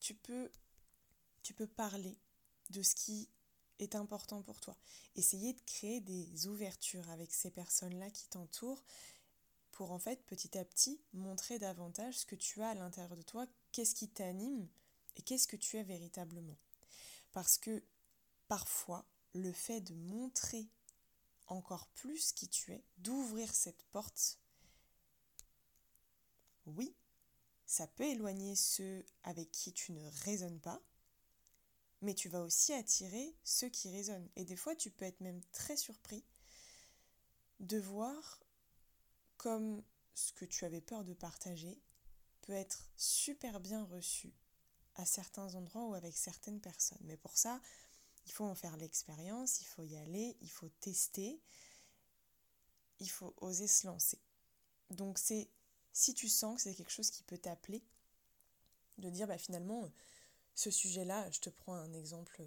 tu 0.00 0.14
peux, 0.14 0.50
tu 1.42 1.52
peux 1.54 1.66
parler 1.66 2.16
de 2.70 2.82
ce 2.82 2.94
qui 2.94 3.28
est 3.78 3.94
important 3.94 4.42
pour 4.42 4.60
toi. 4.60 4.76
Essayer 5.16 5.52
de 5.52 5.60
créer 5.66 6.00
des 6.00 6.46
ouvertures 6.46 7.08
avec 7.10 7.32
ces 7.32 7.50
personnes-là 7.50 8.10
qui 8.10 8.28
t'entourent 8.28 8.82
pour 9.72 9.92
en 9.92 9.98
fait 9.98 10.24
petit 10.26 10.56
à 10.56 10.64
petit 10.64 11.00
montrer 11.12 11.58
davantage 11.58 12.18
ce 12.18 12.26
que 12.26 12.36
tu 12.36 12.62
as 12.62 12.70
à 12.70 12.74
l'intérieur 12.74 13.16
de 13.16 13.22
toi, 13.22 13.46
qu'est-ce 13.72 13.94
qui 13.94 14.08
t'anime 14.08 14.68
et 15.16 15.22
qu'est-ce 15.22 15.48
que 15.48 15.56
tu 15.56 15.76
es 15.76 15.82
véritablement. 15.82 16.56
Parce 17.32 17.58
que 17.58 17.82
parfois, 18.48 19.06
le 19.34 19.52
fait 19.52 19.80
de 19.80 19.94
montrer 19.94 20.68
encore 21.46 21.88
plus 21.88 22.32
qui 22.32 22.48
tu 22.48 22.72
es, 22.72 22.84
d'ouvrir 22.98 23.52
cette 23.54 23.82
porte, 23.84 24.38
oui, 26.66 26.94
ça 27.66 27.86
peut 27.86 28.04
éloigner 28.04 28.54
ceux 28.54 29.04
avec 29.24 29.50
qui 29.50 29.72
tu 29.72 29.92
ne 29.92 30.06
résonnes 30.24 30.60
pas, 30.60 30.80
mais 32.02 32.14
tu 32.14 32.28
vas 32.28 32.42
aussi 32.42 32.72
attirer 32.72 33.34
ceux 33.44 33.68
qui 33.68 33.90
résonnent. 33.90 34.28
Et 34.36 34.44
des 34.44 34.56
fois, 34.56 34.76
tu 34.76 34.90
peux 34.90 35.04
être 35.04 35.20
même 35.20 35.40
très 35.52 35.76
surpris 35.76 36.24
de 37.60 37.78
voir 37.78 38.42
comme 39.36 39.82
ce 40.14 40.32
que 40.32 40.44
tu 40.44 40.64
avais 40.64 40.80
peur 40.80 41.04
de 41.04 41.14
partager 41.14 41.80
peut 42.42 42.52
être 42.52 42.90
super 42.96 43.60
bien 43.60 43.84
reçu 43.84 44.34
à 44.96 45.06
certains 45.06 45.54
endroits 45.54 45.86
ou 45.86 45.94
avec 45.94 46.16
certaines 46.16 46.60
personnes. 46.60 47.00
Mais 47.04 47.16
pour 47.16 47.36
ça, 47.36 47.60
il 48.26 48.32
faut 48.32 48.44
en 48.44 48.54
faire 48.54 48.76
l'expérience, 48.76 49.60
il 49.60 49.64
faut 49.64 49.84
y 49.84 49.96
aller, 49.96 50.36
il 50.40 50.50
faut 50.50 50.68
tester, 50.68 51.40
il 52.98 53.10
faut 53.10 53.34
oser 53.38 53.68
se 53.68 53.86
lancer. 53.86 54.20
Donc 54.90 55.18
c'est 55.18 55.48
si 55.92 56.14
tu 56.14 56.28
sens 56.28 56.56
que 56.56 56.62
c'est 56.62 56.74
quelque 56.74 56.90
chose 56.90 57.10
qui 57.10 57.22
peut 57.22 57.38
t'appeler, 57.38 57.84
de 58.98 59.08
dire 59.08 59.26
bah 59.26 59.38
finalement 59.38 59.90
ce 60.54 60.70
sujet-là, 60.70 61.30
je 61.30 61.40
te 61.40 61.50
prends 61.50 61.74
un 61.74 61.92
exemple 61.92 62.42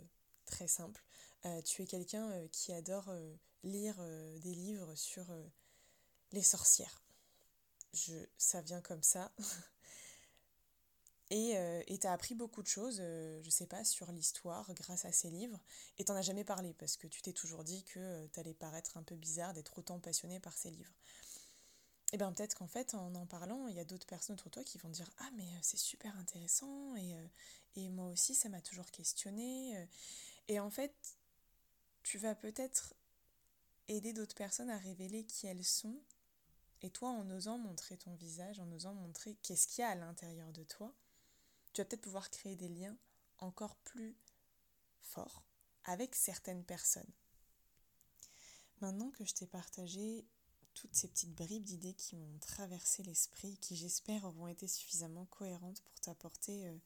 très 0.45 0.67
simple. 0.67 1.03
Euh, 1.45 1.61
tu 1.61 1.83
es 1.83 1.85
quelqu'un 1.85 2.29
euh, 2.31 2.47
qui 2.51 2.71
adore 2.71 3.09
euh, 3.09 3.35
lire 3.63 3.95
des 4.41 4.53
livres 4.53 4.93
sur 4.95 5.25
les 6.31 6.43
sorcières. 6.43 7.03
Je, 7.93 8.13
ça 8.37 8.61
vient 8.61 8.81
comme 8.81 9.03
ça. 9.03 9.31
Et 11.31 11.97
tu 11.99 12.05
as 12.05 12.11
appris 12.11 12.35
beaucoup 12.35 12.61
de 12.61 12.67
choses, 12.67 12.97
je 12.97 13.49
sais 13.49 13.65
pas, 13.65 13.83
sur 13.83 14.11
l'histoire 14.11 14.71
grâce 14.75 15.05
à 15.05 15.11
ces 15.11 15.31
livres. 15.31 15.59
Et 15.97 16.05
t'en 16.05 16.15
as 16.15 16.21
jamais 16.21 16.43
parlé 16.43 16.75
parce 16.75 16.95
que 16.95 17.07
tu 17.07 17.23
t'es 17.23 17.33
toujours 17.33 17.63
dit 17.63 17.83
que 17.85 18.27
tu 18.27 18.39
allais 18.39 18.53
paraître 18.53 18.97
un 18.97 19.03
peu 19.03 19.15
bizarre 19.15 19.53
d'être 19.53 19.79
autant 19.79 19.99
passionné 19.99 20.39
par 20.39 20.55
ces 20.55 20.69
livres. 20.69 20.93
Et 22.13 22.17
bien 22.17 22.31
peut-être 22.31 22.55
qu'en 22.55 22.67
fait, 22.67 22.93
en 22.93 23.13
en 23.15 23.25
parlant, 23.25 23.67
il 23.67 23.75
y 23.75 23.79
a 23.79 23.85
d'autres 23.85 24.07
personnes 24.07 24.35
autour 24.35 24.49
de 24.49 24.53
toi 24.55 24.63
qui 24.63 24.77
vont 24.77 24.89
dire 24.89 25.09
Ah, 25.19 25.29
mais 25.35 25.47
c'est 25.61 25.77
super 25.77 26.17
intéressant 26.17 26.95
et, 26.95 27.15
et 27.75 27.89
moi 27.89 28.07
aussi, 28.07 28.35
ça 28.35 28.49
m'a 28.49 28.61
toujours 28.61 28.89
questionné. 28.91 29.77
Euh. 29.77 29.85
Et 30.47 30.59
en 30.59 30.69
fait, 30.69 30.93
tu 32.03 32.17
vas 32.17 32.35
peut-être 32.35 32.93
aider 33.87 34.13
d'autres 34.13 34.35
personnes 34.35 34.69
à 34.69 34.77
révéler 34.77 35.25
qui 35.25 35.47
elles 35.47 35.65
sont. 35.65 35.99
Et 36.81 36.89
toi, 36.89 37.09
en 37.09 37.29
osant 37.31 37.57
montrer 37.57 37.97
ton 37.97 38.13
visage, 38.15 38.59
en 38.59 38.71
osant 38.71 38.93
montrer 38.93 39.35
qu'est-ce 39.41 39.67
qu'il 39.67 39.81
y 39.81 39.85
a 39.85 39.89
à 39.89 39.95
l'intérieur 39.95 40.51
de 40.51 40.63
toi, 40.63 40.93
tu 41.73 41.81
vas 41.81 41.85
peut-être 41.85 42.01
pouvoir 42.01 42.29
créer 42.29 42.55
des 42.55 42.69
liens 42.69 42.95
encore 43.39 43.75
plus 43.77 44.15
forts 45.01 45.43
avec 45.83 46.15
certaines 46.15 46.63
personnes. 46.63 47.11
Maintenant 48.81 49.09
que 49.11 49.25
je 49.25 49.33
t'ai 49.33 49.47
partagé 49.47 50.25
toutes 50.75 50.93
ces 50.93 51.07
petites 51.07 51.33
bribes 51.33 51.63
d'idées 51.63 51.93
qui 51.93 52.15
m'ont 52.15 52.37
traversé 52.39 53.01
l'esprit, 53.03 53.57
qui 53.57 53.75
j'espère 53.75 54.25
auront 54.25 54.47
été 54.47 54.67
suffisamment 54.67 55.25
cohérentes 55.25 55.81
pour 55.81 55.99
t'apporter 56.01 56.67
euh, 56.67 56.77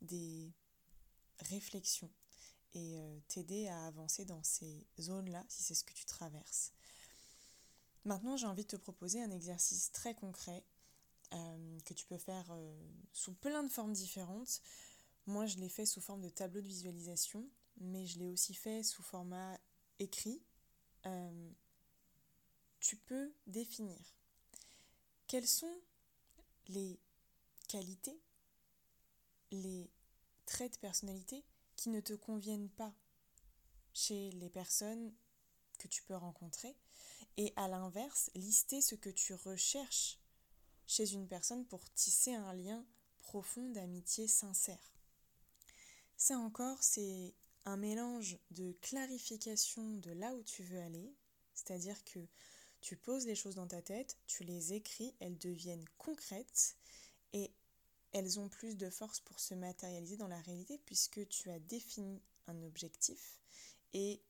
des 0.00 0.52
réflexions 1.38 2.10
et 2.74 2.98
euh, 2.98 3.20
t'aider 3.28 3.68
à 3.68 3.86
avancer 3.86 4.24
dans 4.24 4.42
ces 4.42 4.86
zones-là 4.98 5.44
si 5.48 5.62
c'est 5.62 5.74
ce 5.74 5.84
que 5.84 5.92
tu 5.92 6.06
traverses. 6.06 6.72
Maintenant, 8.04 8.36
j'ai 8.36 8.46
envie 8.46 8.62
de 8.64 8.68
te 8.68 8.76
proposer 8.76 9.22
un 9.22 9.30
exercice 9.30 9.92
très 9.92 10.14
concret 10.14 10.64
euh, 11.34 11.78
que 11.84 11.92
tu 11.92 12.06
peux 12.06 12.18
faire 12.18 12.50
sous 13.12 13.34
plein 13.34 13.62
de 13.62 13.68
formes 13.68 13.92
différentes. 13.92 14.62
Moi, 15.26 15.44
je 15.44 15.58
l'ai 15.58 15.68
fait 15.68 15.84
sous 15.84 16.00
forme 16.00 16.22
de 16.22 16.30
tableau 16.30 16.62
de 16.62 16.66
visualisation, 16.66 17.46
mais 17.78 18.06
je 18.06 18.18
l'ai 18.18 18.28
aussi 18.28 18.54
fait 18.54 18.82
sous 18.82 19.02
format 19.02 19.58
écrit. 19.98 20.42
Tu 22.80 22.96
peux 22.96 23.32
définir 23.46 23.98
quelles 25.26 25.46
sont 25.46 25.80
les 26.68 26.98
qualités 27.68 28.20
les 29.52 29.90
traits 30.46 30.74
de 30.74 30.78
personnalité 30.78 31.44
qui 31.76 31.88
ne 31.88 32.00
te 32.00 32.12
conviennent 32.12 32.70
pas 32.70 32.94
chez 33.92 34.30
les 34.32 34.50
personnes 34.50 35.12
que 35.78 35.88
tu 35.88 36.02
peux 36.02 36.14
rencontrer 36.14 36.76
et 37.36 37.52
à 37.56 37.68
l'inverse, 37.68 38.30
lister 38.34 38.80
ce 38.80 38.94
que 38.94 39.10
tu 39.10 39.34
recherches 39.34 40.18
chez 40.86 41.12
une 41.12 41.28
personne 41.28 41.64
pour 41.66 41.88
tisser 41.94 42.34
un 42.34 42.52
lien 42.52 42.84
profond 43.20 43.68
d'amitié 43.70 44.26
sincère. 44.26 44.92
Ça 46.16 46.38
encore, 46.38 46.82
c'est 46.82 47.34
un 47.64 47.76
mélange 47.76 48.38
de 48.50 48.72
clarification 48.82 49.96
de 49.98 50.10
là 50.10 50.34
où 50.34 50.42
tu 50.42 50.62
veux 50.64 50.80
aller, 50.80 51.14
c'est-à-dire 51.54 52.02
que 52.04 52.20
tu 52.80 52.96
poses 52.96 53.26
les 53.26 53.34
choses 53.34 53.54
dans 53.54 53.66
ta 53.66 53.82
tête, 53.82 54.16
tu 54.26 54.44
les 54.44 54.72
écris, 54.72 55.14
elles 55.20 55.38
deviennent 55.38 55.84
concrètes 55.98 56.76
et 57.32 57.50
elles 58.12 58.40
ont 58.40 58.48
plus 58.48 58.76
de 58.76 58.90
force 58.90 59.20
pour 59.20 59.38
se 59.38 59.54
matérialiser 59.54 60.16
dans 60.16 60.28
la 60.28 60.40
réalité 60.40 60.78
puisque 60.86 61.28
tu 61.28 61.50
as 61.50 61.58
défini 61.58 62.20
un 62.46 62.62
objectif 62.62 63.38
et 63.92 64.20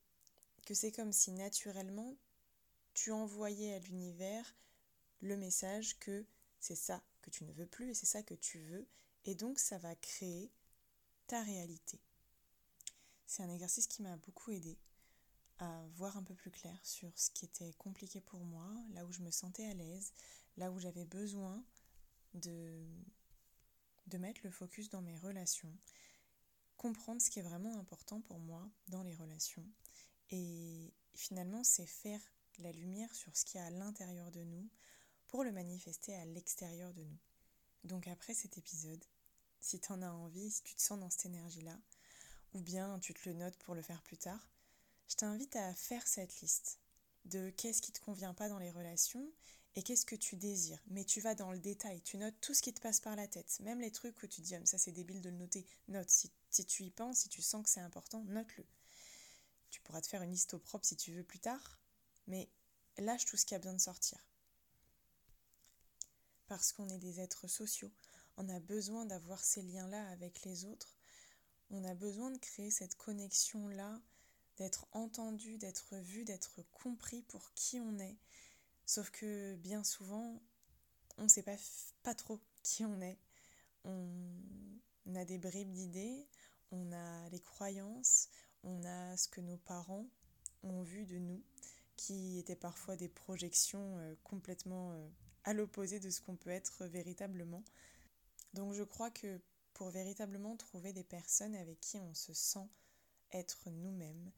que 0.67 0.75
c'est 0.75 0.93
comme 0.93 1.13
si 1.13 1.33
naturellement 1.33 2.17
tu 2.95 3.13
envoyais 3.13 3.75
à 3.75 3.79
l'univers 3.79 4.55
le 5.21 5.37
message 5.37 5.99
que 5.99 6.25
c'est 6.59 6.77
ça 6.77 7.03
que 7.23 7.31
tu 7.31 7.45
ne 7.45 7.53
veux 7.53 7.67
plus 7.67 7.91
et 7.91 7.95
c'est 7.95 8.07
ça 8.07 8.23
que 8.23 8.35
tu 8.35 8.59
veux 8.59 8.87
et 9.25 9.35
donc 9.35 9.59
ça 9.59 9.79
va 9.79 9.95
créer 9.95 10.51
ta 11.27 11.43
réalité. 11.43 12.01
C'est 13.27 13.43
un 13.43 13.51
exercice 13.51 13.87
qui 13.87 14.03
m'a 14.03 14.17
beaucoup 14.17 14.51
aidé 14.51 14.77
à 15.61 15.87
voir 15.95 16.17
un 16.17 16.23
peu 16.23 16.35
plus 16.35 16.51
clair 16.51 16.79
sur 16.85 17.17
ce 17.17 17.31
qui 17.31 17.45
était 17.45 17.73
compliqué 17.75 18.21
pour 18.21 18.41
moi, 18.41 18.69
là 18.93 19.05
où 19.07 19.13
je 19.13 19.21
me 19.21 19.31
sentais 19.31 19.67
à 19.67 19.75
l'aise, 19.75 20.13
là 20.57 20.73
où 20.73 20.79
j'avais 20.79 21.05
besoin 21.05 21.65
de 22.35 22.85
de 24.07 24.19
mettre 24.19 24.41
le 24.45 24.51
focus 24.51 24.91
dans 24.91 25.03
mes 25.03 25.17
relations, 25.17 25.73
comprendre 26.77 27.21
ce 27.23 27.31
qui 27.31 27.39
est 27.39 27.43
vraiment 27.43 27.79
important 27.79 28.21
pour 28.21 28.39
moi 28.39 28.69
dans 28.89 29.03
les 29.03 29.15
relations. 29.15 29.67
Et 30.31 30.93
finalement, 31.15 31.65
c'est 31.65 31.87
faire 31.87 32.21
la 32.59 32.73
lumière 32.73 33.15
sur 33.15 33.37
ce 33.37 33.45
qu'il 33.45 33.61
y 33.61 33.65
à 33.65 33.71
l'intérieur 33.71 34.31
de 34.31 34.43
nous 34.43 34.69
pour 35.29 35.45
le 35.45 35.53
manifester 35.53 36.15
à 36.15 36.25
l'extérieur 36.25 36.93
de 36.93 37.05
nous. 37.05 37.19
Donc 37.85 38.09
après 38.09 38.35
cet 38.35 38.59
épisode, 38.59 39.05
si 39.61 39.81
tu 39.81 39.93
en 39.93 40.03
as 40.03 40.11
envie, 40.11 40.51
si 40.51 40.63
tu 40.63 40.75
te 40.75 40.83
sens 40.83 40.99
dans 40.99 41.11
cette 41.11 41.27
énergie-là, 41.27 41.79
ou 42.53 42.61
bien 42.61 42.99
tu 42.99 43.15
te 43.15 43.29
le 43.29 43.35
notes 43.35 43.57
pour 43.59 43.75
le 43.75 43.83
faire 43.83 44.03
plus 44.03 44.19
tard, 44.19 44.51
je 45.11 45.17
t'invite 45.17 45.57
à 45.57 45.75
faire 45.75 46.07
cette 46.07 46.41
liste 46.41 46.79
de 47.25 47.51
qu'est-ce 47.51 47.83
qui 47.83 47.91
ne 47.91 47.97
te 47.97 48.01
convient 48.05 48.33
pas 48.33 48.49
dans 48.49 48.61
les 48.61 48.71
relations 48.71 49.29
et 49.75 49.83
qu'est-ce 49.83 50.07
que 50.07 50.15
tu 50.15 50.37
désires. 50.37 50.81
Mais 50.87 51.05
tu 51.05 51.21
vas 51.21 51.35
dans 51.35 51.51
le 51.51 51.59
détail, 51.59 52.01
tu 52.03 52.17
notes 52.17 52.41
tout 52.41 52.55
ce 52.55 52.63
qui 52.63 52.73
te 52.73 52.81
passe 52.81 53.01
par 53.01 53.17
la 53.17 53.27
tête, 53.27 53.59
même 53.61 53.81
les 53.81 53.91
trucs 53.91 54.23
où 54.23 54.29
tu 54.29 54.41
dis, 54.41 54.55
ah, 54.55 54.65
ça 54.65 54.79
c'est 54.79 54.93
débile 54.93 55.21
de 55.21 55.29
le 55.29 55.37
noter. 55.37 55.67
Note, 55.89 56.09
si, 56.09 56.31
si 56.51 56.65
tu 56.65 56.85
y 56.85 56.91
penses, 56.91 57.19
si 57.19 57.29
tu 57.29 57.43
sens 57.43 57.65
que 57.65 57.71
c'est 57.71 57.81
important, 57.81 58.23
note-le. 58.29 58.65
Tu 59.71 59.81
pourras 59.81 60.01
te 60.01 60.07
faire 60.07 60.23
une 60.23 60.31
liste 60.31 60.55
au 60.55 60.61
propre 60.61 60.87
si 60.87 60.97
tu 60.97 61.13
veux 61.13 61.25
plus 61.25 61.41
tard, 61.41 61.81
mais 62.29 62.49
lâche 62.97 63.25
tout 63.25 63.37
ce 63.37 63.45
qui 63.45 63.57
a 63.57 63.59
besoin 63.59 63.75
de 63.75 63.81
sortir. 63.81 64.19
Parce 66.47 66.73
qu'on 66.73 66.89
est 66.89 66.99
des 66.99 67.19
êtres 67.19 67.49
sociaux, 67.49 67.91
on 68.37 68.49
a 68.49 68.61
besoin 68.61 69.07
d'avoir 69.07 69.43
ces 69.43 69.63
liens-là 69.63 70.09
avec 70.11 70.45
les 70.45 70.65
autres, 70.65 70.97
on 71.71 71.83
a 71.85 71.95
besoin 71.95 72.31
de 72.31 72.39
créer 72.39 72.71
cette 72.71 72.97
connexion-là, 72.97 74.01
d'être 74.61 74.87
entendu, 74.93 75.57
d'être 75.57 75.97
vu, 75.97 76.23
d'être 76.23 76.61
compris 76.71 77.23
pour 77.23 77.55
qui 77.55 77.81
on 77.81 77.99
est. 77.99 78.19
Sauf 78.85 79.09
que 79.11 79.57
bien 79.57 79.83
souvent, 79.83 80.39
on 81.17 81.25
ne 81.25 81.29
sait 81.29 81.43
pas, 81.43 81.57
pas 82.03 82.15
trop 82.15 82.39
qui 82.63 82.85
on 82.85 83.01
est. 83.01 83.19
On 83.85 85.15
a 85.15 85.25
des 85.25 85.39
bribes 85.39 85.73
d'idées, 85.73 86.29
on 86.73 86.93
a 86.93 87.31
les 87.31 87.41
croyances, 87.41 88.29
on 88.63 88.85
a 88.85 89.17
ce 89.17 89.29
que 89.29 89.41
nos 89.41 89.57
parents 89.57 90.07
ont 90.63 90.83
vu 90.83 91.07
de 91.07 91.17
nous, 91.17 91.43
qui 91.97 92.39
étaient 92.39 92.55
parfois 92.55 92.97
des 92.97 93.09
projections 93.09 93.97
euh, 93.97 94.15
complètement 94.25 94.93
euh, 94.93 95.09
à 95.45 95.55
l'opposé 95.55 96.01
de 96.01 96.11
ce 96.11 96.21
qu'on 96.21 96.37
peut 96.37 96.51
être 96.51 96.85
véritablement. 96.85 97.65
Donc 98.53 98.75
je 98.75 98.83
crois 98.83 99.11
que 99.11 99.41
pour 99.73 99.89
véritablement 99.89 100.55
trouver 100.59 100.93
des 100.93 101.05
personnes 101.05 101.55
avec 101.55 101.81
qui 101.81 101.99
on 101.99 102.13
se 102.13 102.35
sent 102.35 102.69
être 103.33 103.71
nous-mêmes 103.71 104.31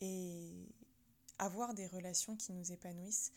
et 0.00 0.68
avoir 1.38 1.74
des 1.74 1.86
relations 1.86 2.36
qui 2.36 2.52
nous 2.52 2.72
épanouissent, 2.72 3.32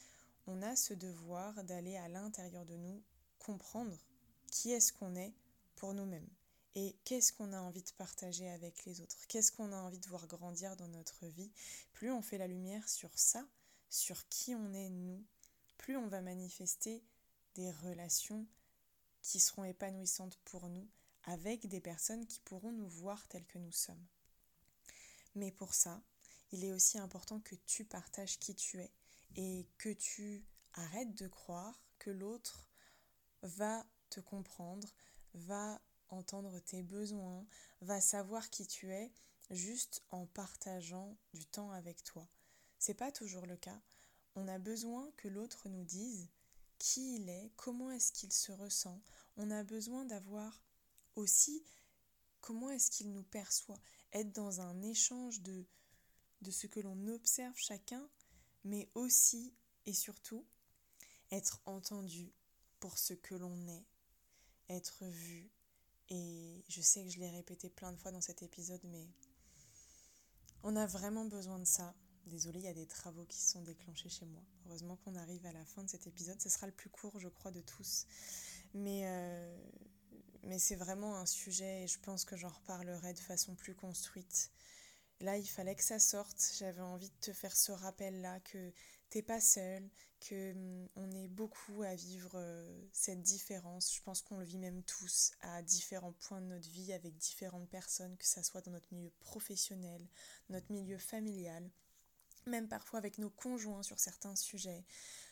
on 0.47 0.61
a 0.61 0.75
ce 0.75 0.93
devoir 0.93 1.63
d'aller 1.63 1.97
à 1.97 2.07
l'intérieur 2.07 2.65
de 2.65 2.75
nous 2.75 3.01
comprendre 3.39 3.97
qui 4.51 4.71
est-ce 4.71 4.93
qu'on 4.93 5.15
est 5.15 5.33
pour 5.75 5.93
nous-mêmes 5.93 6.29
et 6.75 6.95
qu'est-ce 7.03 7.33
qu'on 7.33 7.53
a 7.53 7.59
envie 7.59 7.83
de 7.83 7.91
partager 7.97 8.49
avec 8.49 8.85
les 8.85 9.01
autres, 9.01 9.17
qu'est-ce 9.27 9.51
qu'on 9.51 9.73
a 9.73 9.77
envie 9.77 9.99
de 9.99 10.07
voir 10.07 10.25
grandir 10.27 10.75
dans 10.77 10.87
notre 10.87 11.25
vie. 11.27 11.51
Plus 11.93 12.11
on 12.11 12.21
fait 12.21 12.37
la 12.37 12.47
lumière 12.47 12.87
sur 12.87 13.11
ça, 13.17 13.45
sur 13.89 14.27
qui 14.29 14.55
on 14.55 14.73
est 14.73 14.89
nous, 14.89 15.21
plus 15.77 15.97
on 15.97 16.07
va 16.07 16.21
manifester 16.21 17.03
des 17.55 17.71
relations 17.71 18.47
qui 19.21 19.39
seront 19.39 19.65
épanouissantes 19.65 20.37
pour 20.45 20.69
nous 20.69 20.87
avec 21.25 21.67
des 21.67 21.81
personnes 21.81 22.25
qui 22.25 22.39
pourront 22.39 22.71
nous 22.71 22.87
voir 22.87 23.27
tels 23.27 23.45
que 23.45 23.59
nous 23.59 23.71
sommes. 23.71 24.05
Mais 25.35 25.51
pour 25.51 25.73
ça, 25.73 26.01
il 26.51 26.63
est 26.63 26.73
aussi 26.73 26.97
important 26.97 27.39
que 27.39 27.55
tu 27.65 27.85
partages 27.85 28.39
qui 28.39 28.55
tu 28.55 28.79
es 28.79 28.91
et 29.35 29.67
que 29.77 29.89
tu 29.89 30.43
arrêtes 30.73 31.15
de 31.15 31.27
croire 31.27 31.81
que 31.99 32.09
l'autre 32.09 32.67
va 33.41 33.85
te 34.09 34.19
comprendre, 34.19 34.93
va 35.33 35.81
entendre 36.09 36.59
tes 36.59 36.83
besoins, 36.83 37.45
va 37.81 38.01
savoir 38.01 38.49
qui 38.49 38.67
tu 38.67 38.91
es 38.91 39.11
juste 39.49 40.03
en 40.09 40.25
partageant 40.25 41.15
du 41.33 41.45
temps 41.45 41.71
avec 41.71 42.03
toi. 42.03 42.27
C'est 42.79 42.93
pas 42.93 43.11
toujours 43.11 43.45
le 43.45 43.57
cas. 43.57 43.79
On 44.35 44.47
a 44.47 44.59
besoin 44.59 45.11
que 45.17 45.27
l'autre 45.27 45.69
nous 45.69 45.83
dise 45.83 46.29
qui 46.77 47.15
il 47.15 47.29
est, 47.29 47.51
comment 47.55 47.91
est-ce 47.91 48.11
qu'il 48.11 48.33
se 48.33 48.51
ressent. 48.51 48.99
On 49.37 49.51
a 49.51 49.63
besoin 49.63 50.05
d'avoir 50.05 50.61
aussi 51.15 51.63
comment 52.39 52.69
est-ce 52.71 52.89
qu'il 52.89 53.11
nous 53.11 53.23
perçoit. 53.23 53.79
Être 54.13 54.31
dans 54.33 54.61
un 54.61 54.81
échange 54.81 55.41
de, 55.41 55.65
de 56.41 56.51
ce 56.51 56.67
que 56.67 56.79
l'on 56.79 57.07
observe 57.07 57.55
chacun, 57.57 58.09
mais 58.63 58.89
aussi 58.95 59.53
et 59.85 59.93
surtout 59.93 60.45
être 61.31 61.61
entendu 61.65 62.33
pour 62.79 62.97
ce 62.97 63.13
que 63.13 63.35
l'on 63.35 63.67
est, 63.67 63.85
être 64.69 65.05
vu. 65.05 65.49
Et 66.09 66.63
je 66.67 66.81
sais 66.81 67.03
que 67.03 67.09
je 67.09 67.19
l'ai 67.19 67.29
répété 67.29 67.69
plein 67.69 67.91
de 67.91 67.97
fois 67.97 68.11
dans 68.11 68.21
cet 68.21 68.43
épisode, 68.43 68.81
mais 68.83 69.07
on 70.63 70.75
a 70.75 70.85
vraiment 70.85 71.25
besoin 71.25 71.59
de 71.59 71.65
ça 71.65 71.95
Désolée, 72.27 72.59
il 72.59 72.65
y 72.65 72.69
a 72.69 72.73
des 72.73 72.85
travaux 72.85 73.25
qui 73.25 73.39
sont 73.39 73.61
déclenchés 73.61 74.09
chez 74.09 74.25
moi. 74.25 74.43
Heureusement 74.65 74.95
qu'on 74.97 75.15
arrive 75.15 75.45
à 75.45 75.51
la 75.51 75.65
fin 75.65 75.83
de 75.83 75.89
cet 75.89 76.05
épisode. 76.07 76.39
Ce 76.39 76.49
sera 76.49 76.67
le 76.67 76.71
plus 76.71 76.89
court, 76.89 77.19
je 77.19 77.27
crois, 77.27 77.51
de 77.51 77.61
tous. 77.61 78.05
Mais, 78.73 79.01
euh, 79.05 79.57
c'est 80.61 80.75
vraiment 80.75 81.17
un 81.17 81.25
sujet 81.25 81.83
et 81.83 81.87
je 81.87 81.99
pense 81.99 82.23
que 82.23 82.37
j'en 82.37 82.49
reparlerai 82.49 83.13
de 83.13 83.19
façon 83.19 83.55
plus 83.55 83.75
construite. 83.75 84.51
Là, 85.19 85.37
il 85.37 85.47
fallait 85.47 85.75
que 85.75 85.83
ça 85.83 85.99
sorte. 85.99 86.53
J'avais 86.57 86.81
envie 86.81 87.09
de 87.09 87.19
te 87.19 87.33
faire 87.33 87.55
ce 87.55 87.71
rappel-là 87.71 88.39
que 88.41 88.71
t'es 89.09 89.21
pas 89.21 89.41
seul, 89.41 89.89
que 90.19 90.51
hum, 90.53 90.87
on 90.95 91.11
est 91.11 91.27
beaucoup 91.27 91.83
à 91.83 91.95
vivre 91.95 92.31
euh, 92.35 92.87
cette 92.93 93.21
différence. 93.21 93.93
Je 93.93 94.01
pense 94.01 94.21
qu'on 94.21 94.37
le 94.37 94.45
vit 94.45 94.57
même 94.57 94.83
tous 94.83 95.31
à 95.41 95.61
différents 95.61 96.13
points 96.13 96.41
de 96.41 96.47
notre 96.47 96.69
vie 96.69 96.93
avec 96.93 97.17
différentes 97.17 97.69
personnes, 97.69 98.15
que 98.17 98.25
ça 98.25 98.41
soit 98.43 98.61
dans 98.61 98.71
notre 98.71 98.93
milieu 98.93 99.11
professionnel, 99.19 100.07
notre 100.49 100.71
milieu 100.71 100.97
familial 100.97 101.69
même 102.47 102.67
parfois 102.67 102.99
avec 102.99 103.17
nos 103.17 103.29
conjoints 103.29 103.83
sur 103.83 103.99
certains 103.99 104.35
sujets, 104.35 104.83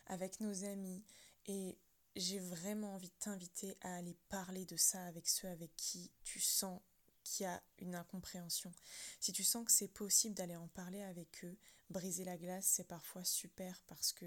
avec 0.07 0.39
nos 0.39 0.63
amis. 0.63 1.03
Et 1.47 1.77
j'ai 2.15 2.39
vraiment 2.39 2.95
envie 2.95 3.09
de 3.09 3.19
t'inviter 3.19 3.77
à 3.81 3.95
aller 3.95 4.15
parler 4.29 4.65
de 4.65 4.77
ça 4.77 5.03
avec 5.05 5.27
ceux 5.27 5.47
avec 5.47 5.75
qui 5.75 6.11
tu 6.23 6.39
sens 6.39 6.81
qu'il 7.23 7.43
y 7.43 7.47
a 7.47 7.61
une 7.79 7.95
incompréhension. 7.95 8.73
Si 9.19 9.31
tu 9.31 9.43
sens 9.43 9.65
que 9.65 9.71
c'est 9.71 9.87
possible 9.93 10.35
d'aller 10.35 10.55
en 10.55 10.67
parler 10.69 11.01
avec 11.01 11.43
eux, 11.43 11.57
briser 11.89 12.23
la 12.23 12.37
glace, 12.37 12.65
c'est 12.65 12.87
parfois 12.87 13.23
super 13.23 13.81
parce 13.87 14.13
que 14.13 14.25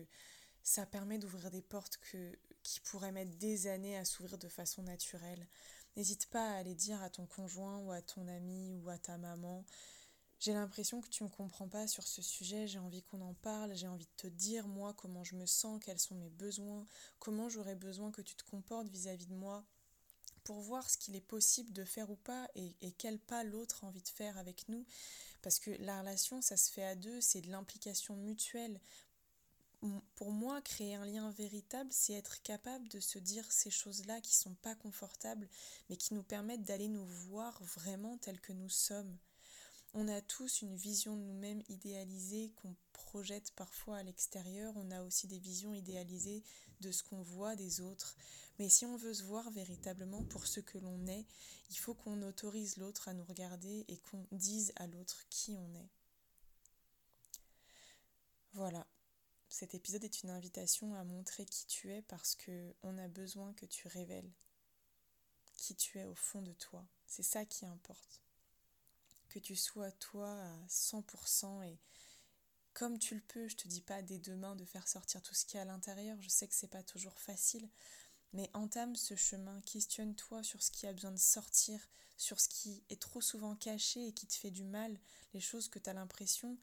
ça 0.62 0.86
permet 0.86 1.18
d'ouvrir 1.18 1.50
des 1.50 1.62
portes 1.62 1.98
qui 2.62 2.80
pourraient 2.80 3.12
mettre 3.12 3.36
des 3.38 3.66
années 3.66 3.96
à 3.96 4.04
s'ouvrir 4.04 4.38
de 4.38 4.48
façon 4.48 4.82
naturelle. 4.82 5.46
N'hésite 5.96 6.26
pas 6.26 6.52
à 6.52 6.56
aller 6.56 6.74
dire 6.74 7.02
à 7.02 7.10
ton 7.10 7.26
conjoint 7.26 7.78
ou 7.78 7.92
à 7.92 8.00
ton 8.00 8.26
ami 8.28 8.76
ou 8.76 8.88
à 8.88 8.98
ta 8.98 9.18
maman 9.18 9.64
j'ai 10.42 10.52
l'impression 10.52 11.00
que 11.00 11.08
tu 11.08 11.22
ne 11.22 11.28
me 11.28 11.32
comprends 11.32 11.68
pas 11.68 11.86
sur 11.86 12.02
ce 12.02 12.20
sujet, 12.20 12.66
j'ai 12.66 12.80
envie 12.80 13.04
qu'on 13.04 13.20
en 13.20 13.34
parle, 13.34 13.76
j'ai 13.76 13.86
envie 13.86 14.06
de 14.06 14.16
te 14.16 14.26
dire 14.26 14.66
moi 14.66 14.92
comment 14.92 15.22
je 15.22 15.36
me 15.36 15.46
sens, 15.46 15.80
quels 15.80 16.00
sont 16.00 16.16
mes 16.16 16.30
besoins, 16.30 16.84
comment 17.20 17.48
j'aurais 17.48 17.76
besoin 17.76 18.10
que 18.10 18.22
tu 18.22 18.34
te 18.34 18.42
comportes 18.50 18.88
vis-à-vis 18.88 19.26
de 19.26 19.34
moi 19.34 19.64
pour 20.42 20.58
voir 20.58 20.90
ce 20.90 20.98
qu'il 20.98 21.14
est 21.14 21.20
possible 21.20 21.72
de 21.72 21.84
faire 21.84 22.10
ou 22.10 22.16
pas 22.16 22.48
et, 22.56 22.74
quel 22.98 23.20
pas 23.20 23.44
l'autre 23.44 23.84
a 23.84 23.86
envie 23.86 24.02
de 24.02 24.08
faire 24.08 24.36
avec 24.36 24.68
nous. 24.68 24.84
Parce 25.42 25.60
que 25.60 25.70
la 25.78 26.00
relation, 26.00 26.42
ça 26.42 26.56
se 26.56 26.72
fait 26.72 26.82
à 26.82 26.96
deux, 26.96 27.20
c'est 27.20 27.42
de 27.42 27.50
l'implication 27.52 28.16
mutuelle. 28.16 28.80
Pour 30.16 30.32
moi, 30.32 30.60
créer 30.60 30.96
un 30.96 31.06
lien 31.06 31.30
véritable, 31.30 31.90
c'est 31.92 32.14
être 32.14 32.42
capable 32.42 32.88
de 32.88 32.98
se 32.98 33.20
dire 33.20 33.44
ces 33.52 33.70
choses-là 33.70 34.20
qui 34.20 34.34
sont 34.34 34.54
pas 34.54 34.74
confortables, 34.74 35.48
mais 35.88 35.96
qui 35.96 36.14
nous 36.14 36.24
permettent 36.24 36.64
d'aller 36.64 36.88
nous 36.88 37.06
voir 37.06 37.62
vraiment 37.62 38.18
tels 38.18 38.40
que 38.40 38.52
nous 38.52 38.68
sommes. 38.68 39.16
On 39.94 40.08
a 40.08 40.22
tous 40.22 40.62
une 40.62 40.74
vision 40.74 41.16
de 41.16 41.22
nous-mêmes 41.22 41.62
idéalisée 41.68 42.50
qu'on 42.56 42.74
projette 42.92 43.50
parfois 43.52 43.98
à 43.98 44.02
l'extérieur. 44.02 44.72
On 44.76 44.90
a 44.90 45.02
aussi 45.02 45.26
des 45.26 45.38
visions 45.38 45.74
idéalisées 45.74 46.42
de 46.80 46.90
ce 46.90 47.02
qu'on 47.02 47.20
voit 47.20 47.56
des 47.56 47.82
autres. 47.82 48.16
Mais 48.58 48.70
si 48.70 48.86
on 48.86 48.96
veut 48.96 49.12
se 49.12 49.24
voir 49.24 49.50
véritablement 49.50 50.24
pour 50.24 50.46
ce 50.46 50.60
que 50.60 50.78
l'on 50.78 51.06
est, 51.06 51.26
il 51.70 51.76
faut 51.76 51.94
qu'on 51.94 52.22
autorise 52.22 52.78
l'autre 52.78 53.08
à 53.08 53.12
nous 53.12 53.24
regarder 53.24 53.84
et 53.88 53.98
qu'on 53.98 54.26
dise 54.32 54.72
à 54.76 54.86
l'autre 54.86 55.26
qui 55.28 55.56
on 55.58 55.74
est. 55.74 55.90
Voilà. 58.54 58.86
Cet 59.50 59.74
épisode 59.74 60.04
est 60.04 60.22
une 60.22 60.30
invitation 60.30 60.94
à 60.94 61.04
montrer 61.04 61.44
qui 61.44 61.66
tu 61.66 61.92
es 61.92 62.00
parce 62.00 62.34
que 62.34 62.74
on 62.82 62.96
a 62.96 63.08
besoin 63.08 63.52
que 63.52 63.66
tu 63.66 63.88
révèles 63.88 64.32
qui 65.58 65.76
tu 65.76 65.98
es 65.98 66.04
au 66.04 66.14
fond 66.14 66.40
de 66.40 66.54
toi. 66.54 66.86
C'est 67.06 67.22
ça 67.22 67.44
qui 67.44 67.66
importe 67.66 68.21
que 69.32 69.38
tu 69.38 69.56
sois 69.56 69.90
toi 69.92 70.30
à 70.30 70.66
100% 70.68 71.64
et 71.64 71.78
comme 72.74 72.98
tu 72.98 73.14
le 73.14 73.20
peux, 73.20 73.48
je 73.48 73.56
te 73.56 73.68
dis 73.68 73.80
pas 73.80 74.02
dès 74.02 74.18
demain 74.18 74.56
de 74.56 74.64
faire 74.64 74.88
sortir 74.88 75.22
tout 75.22 75.34
ce 75.34 75.44
qui 75.44 75.56
est 75.56 75.60
à 75.60 75.64
l'intérieur, 75.64 76.20
je 76.20 76.28
sais 76.28 76.46
que 76.46 76.54
c'est 76.54 76.68
pas 76.68 76.82
toujours 76.82 77.18
facile, 77.18 77.68
mais 78.32 78.50
entame 78.54 78.94
ce 78.94 79.14
chemin, 79.16 79.60
questionne-toi 79.62 80.42
sur 80.42 80.62
ce 80.62 80.70
qui 80.70 80.86
a 80.86 80.92
besoin 80.92 81.12
de 81.12 81.18
sortir, 81.18 81.80
sur 82.16 82.40
ce 82.40 82.48
qui 82.48 82.82
est 82.90 83.00
trop 83.00 83.20
souvent 83.20 83.56
caché 83.56 84.06
et 84.06 84.12
qui 84.12 84.26
te 84.26 84.34
fait 84.34 84.50
du 84.50 84.64
mal, 84.64 84.98
les 85.34 85.40
choses 85.40 85.68
que 85.68 85.78
tu 85.78 85.88
as 85.88 85.94
l'impression 85.94 86.58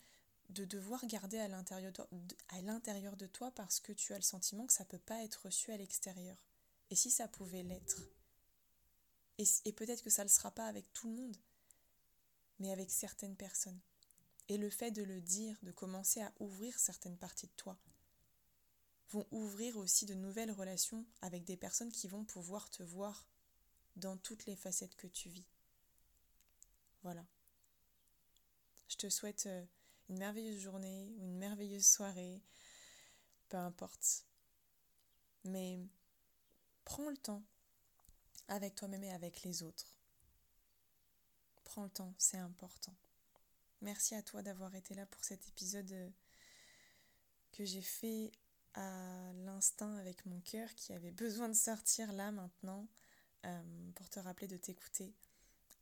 de 0.50 0.66
devoir 0.66 1.06
garder 1.06 1.38
à 1.38 1.48
l'intérieur 1.48 3.18
de, 3.18 3.28
toi 3.28 3.52
parce 3.52 3.80
que 3.80 3.92
tu 3.92 4.14
as 4.14 4.18
le 4.18 4.24
sentiment 4.24 4.66
que 4.66 4.74
ça 4.74 4.86
peut 4.86 4.98
pas 4.98 5.24
être 5.24 5.46
reçu 5.46 5.72
à 5.72 5.78
l'extérieur. 5.78 6.38
Et 6.90 6.96
si 6.96 7.12
ça 7.12 7.28
pouvait 7.28 7.62
l'être? 7.62 8.02
Et, 9.38 9.46
et 9.66 9.74
peut-être 9.74 10.04
que 10.04 10.10
ça 10.10 10.24
ne 10.24 10.28
le 10.28 10.34
sera 10.34 10.50
pas 10.50 10.66
avec 10.66 10.92
tout 10.94 11.08
le 11.08 11.16
monde 11.16 11.38
mais 12.60 12.72
avec 12.72 12.92
certaines 12.92 13.36
personnes. 13.36 13.80
Et 14.48 14.58
le 14.58 14.70
fait 14.70 14.92
de 14.92 15.04
le 15.04 15.22
dire, 15.22 15.58
de 15.64 15.72
commencer 15.72 16.22
à 16.22 16.34
ouvrir 16.40 16.78
certaines 16.78 17.18
parties 17.18 17.48
de 17.48 17.56
toi, 17.56 17.78
vont 19.12 19.26
ouvrir 19.32 19.78
aussi 19.78 20.06
de 20.06 20.14
nouvelles 20.14 20.52
relations 20.52 21.06
avec 21.22 21.44
des 21.44 21.58
personnes 21.58 21.92
qui 21.92 22.08
vont 22.08 22.24
pouvoir 22.24 22.70
te 22.70 22.84
voir 22.84 23.26
dans 23.96 24.18
toutes 24.18 24.46
les 24.46 24.56
facettes 24.56 24.96
que 24.96 25.08
tu 25.08 25.30
vis. 25.30 25.46
Voilà. 27.04 27.26
Je 28.88 28.98
te 28.98 29.10
souhaite 29.10 29.46
euh, 29.48 29.66
une 30.10 30.18
merveilleuse 30.18 30.60
journée 30.60 31.10
ou 31.18 31.26
une 31.26 31.38
merveilleuse 31.38 31.86
soirée, 31.86 32.42
peu 33.50 33.58
importe. 33.58 34.26
Mais 35.46 35.80
prends 36.86 37.10
le 37.10 37.18
temps 37.18 37.44
avec 38.48 38.76
toi-même 38.76 39.04
et 39.04 39.12
avec 39.12 39.44
les 39.44 39.64
autres. 39.64 39.99
Prends 41.70 41.84
le 41.84 41.90
temps, 41.92 42.16
c'est 42.18 42.40
important. 42.40 42.96
Merci 43.82 44.16
à 44.16 44.24
toi 44.24 44.42
d'avoir 44.42 44.74
été 44.74 44.96
là 44.96 45.06
pour 45.06 45.24
cet 45.24 45.48
épisode 45.50 45.92
euh, 45.92 46.10
que 47.52 47.64
j'ai 47.64 47.84
fait 47.84 48.32
à 48.74 49.32
l'instinct 49.46 49.96
avec 49.98 50.26
mon 50.26 50.40
cœur 50.42 50.74
qui 50.74 50.94
avait 50.94 51.12
besoin 51.12 51.48
de 51.48 51.54
sortir 51.54 52.12
là 52.12 52.32
maintenant 52.32 52.88
euh, 53.46 53.92
pour 53.94 54.10
te 54.10 54.20
rappeler 54.20 54.48
de 54.48 54.58
t'écouter 54.58 55.14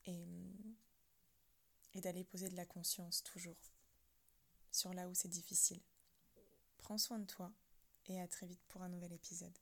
et, 0.06 0.28
et 1.93 2.02
d'aller 2.02 2.26
poser 2.26 2.50
de 2.50 2.58
la 2.58 2.65
conscience 2.65 3.23
toujours 3.23 3.71
sur 4.73 4.93
là 4.93 5.08
où 5.08 5.13
c'est 5.13 5.30
difficile. 5.30 5.80
Prends 6.80 6.97
soin 6.97 7.19
de 7.19 7.26
toi 7.26 7.54
et 8.08 8.19
à 8.19 8.28
très 8.28 8.45
vite 8.45 8.62
pour 8.67 8.82
un 8.82 8.89
nouvel 8.89 9.13
épisode. 9.13 9.58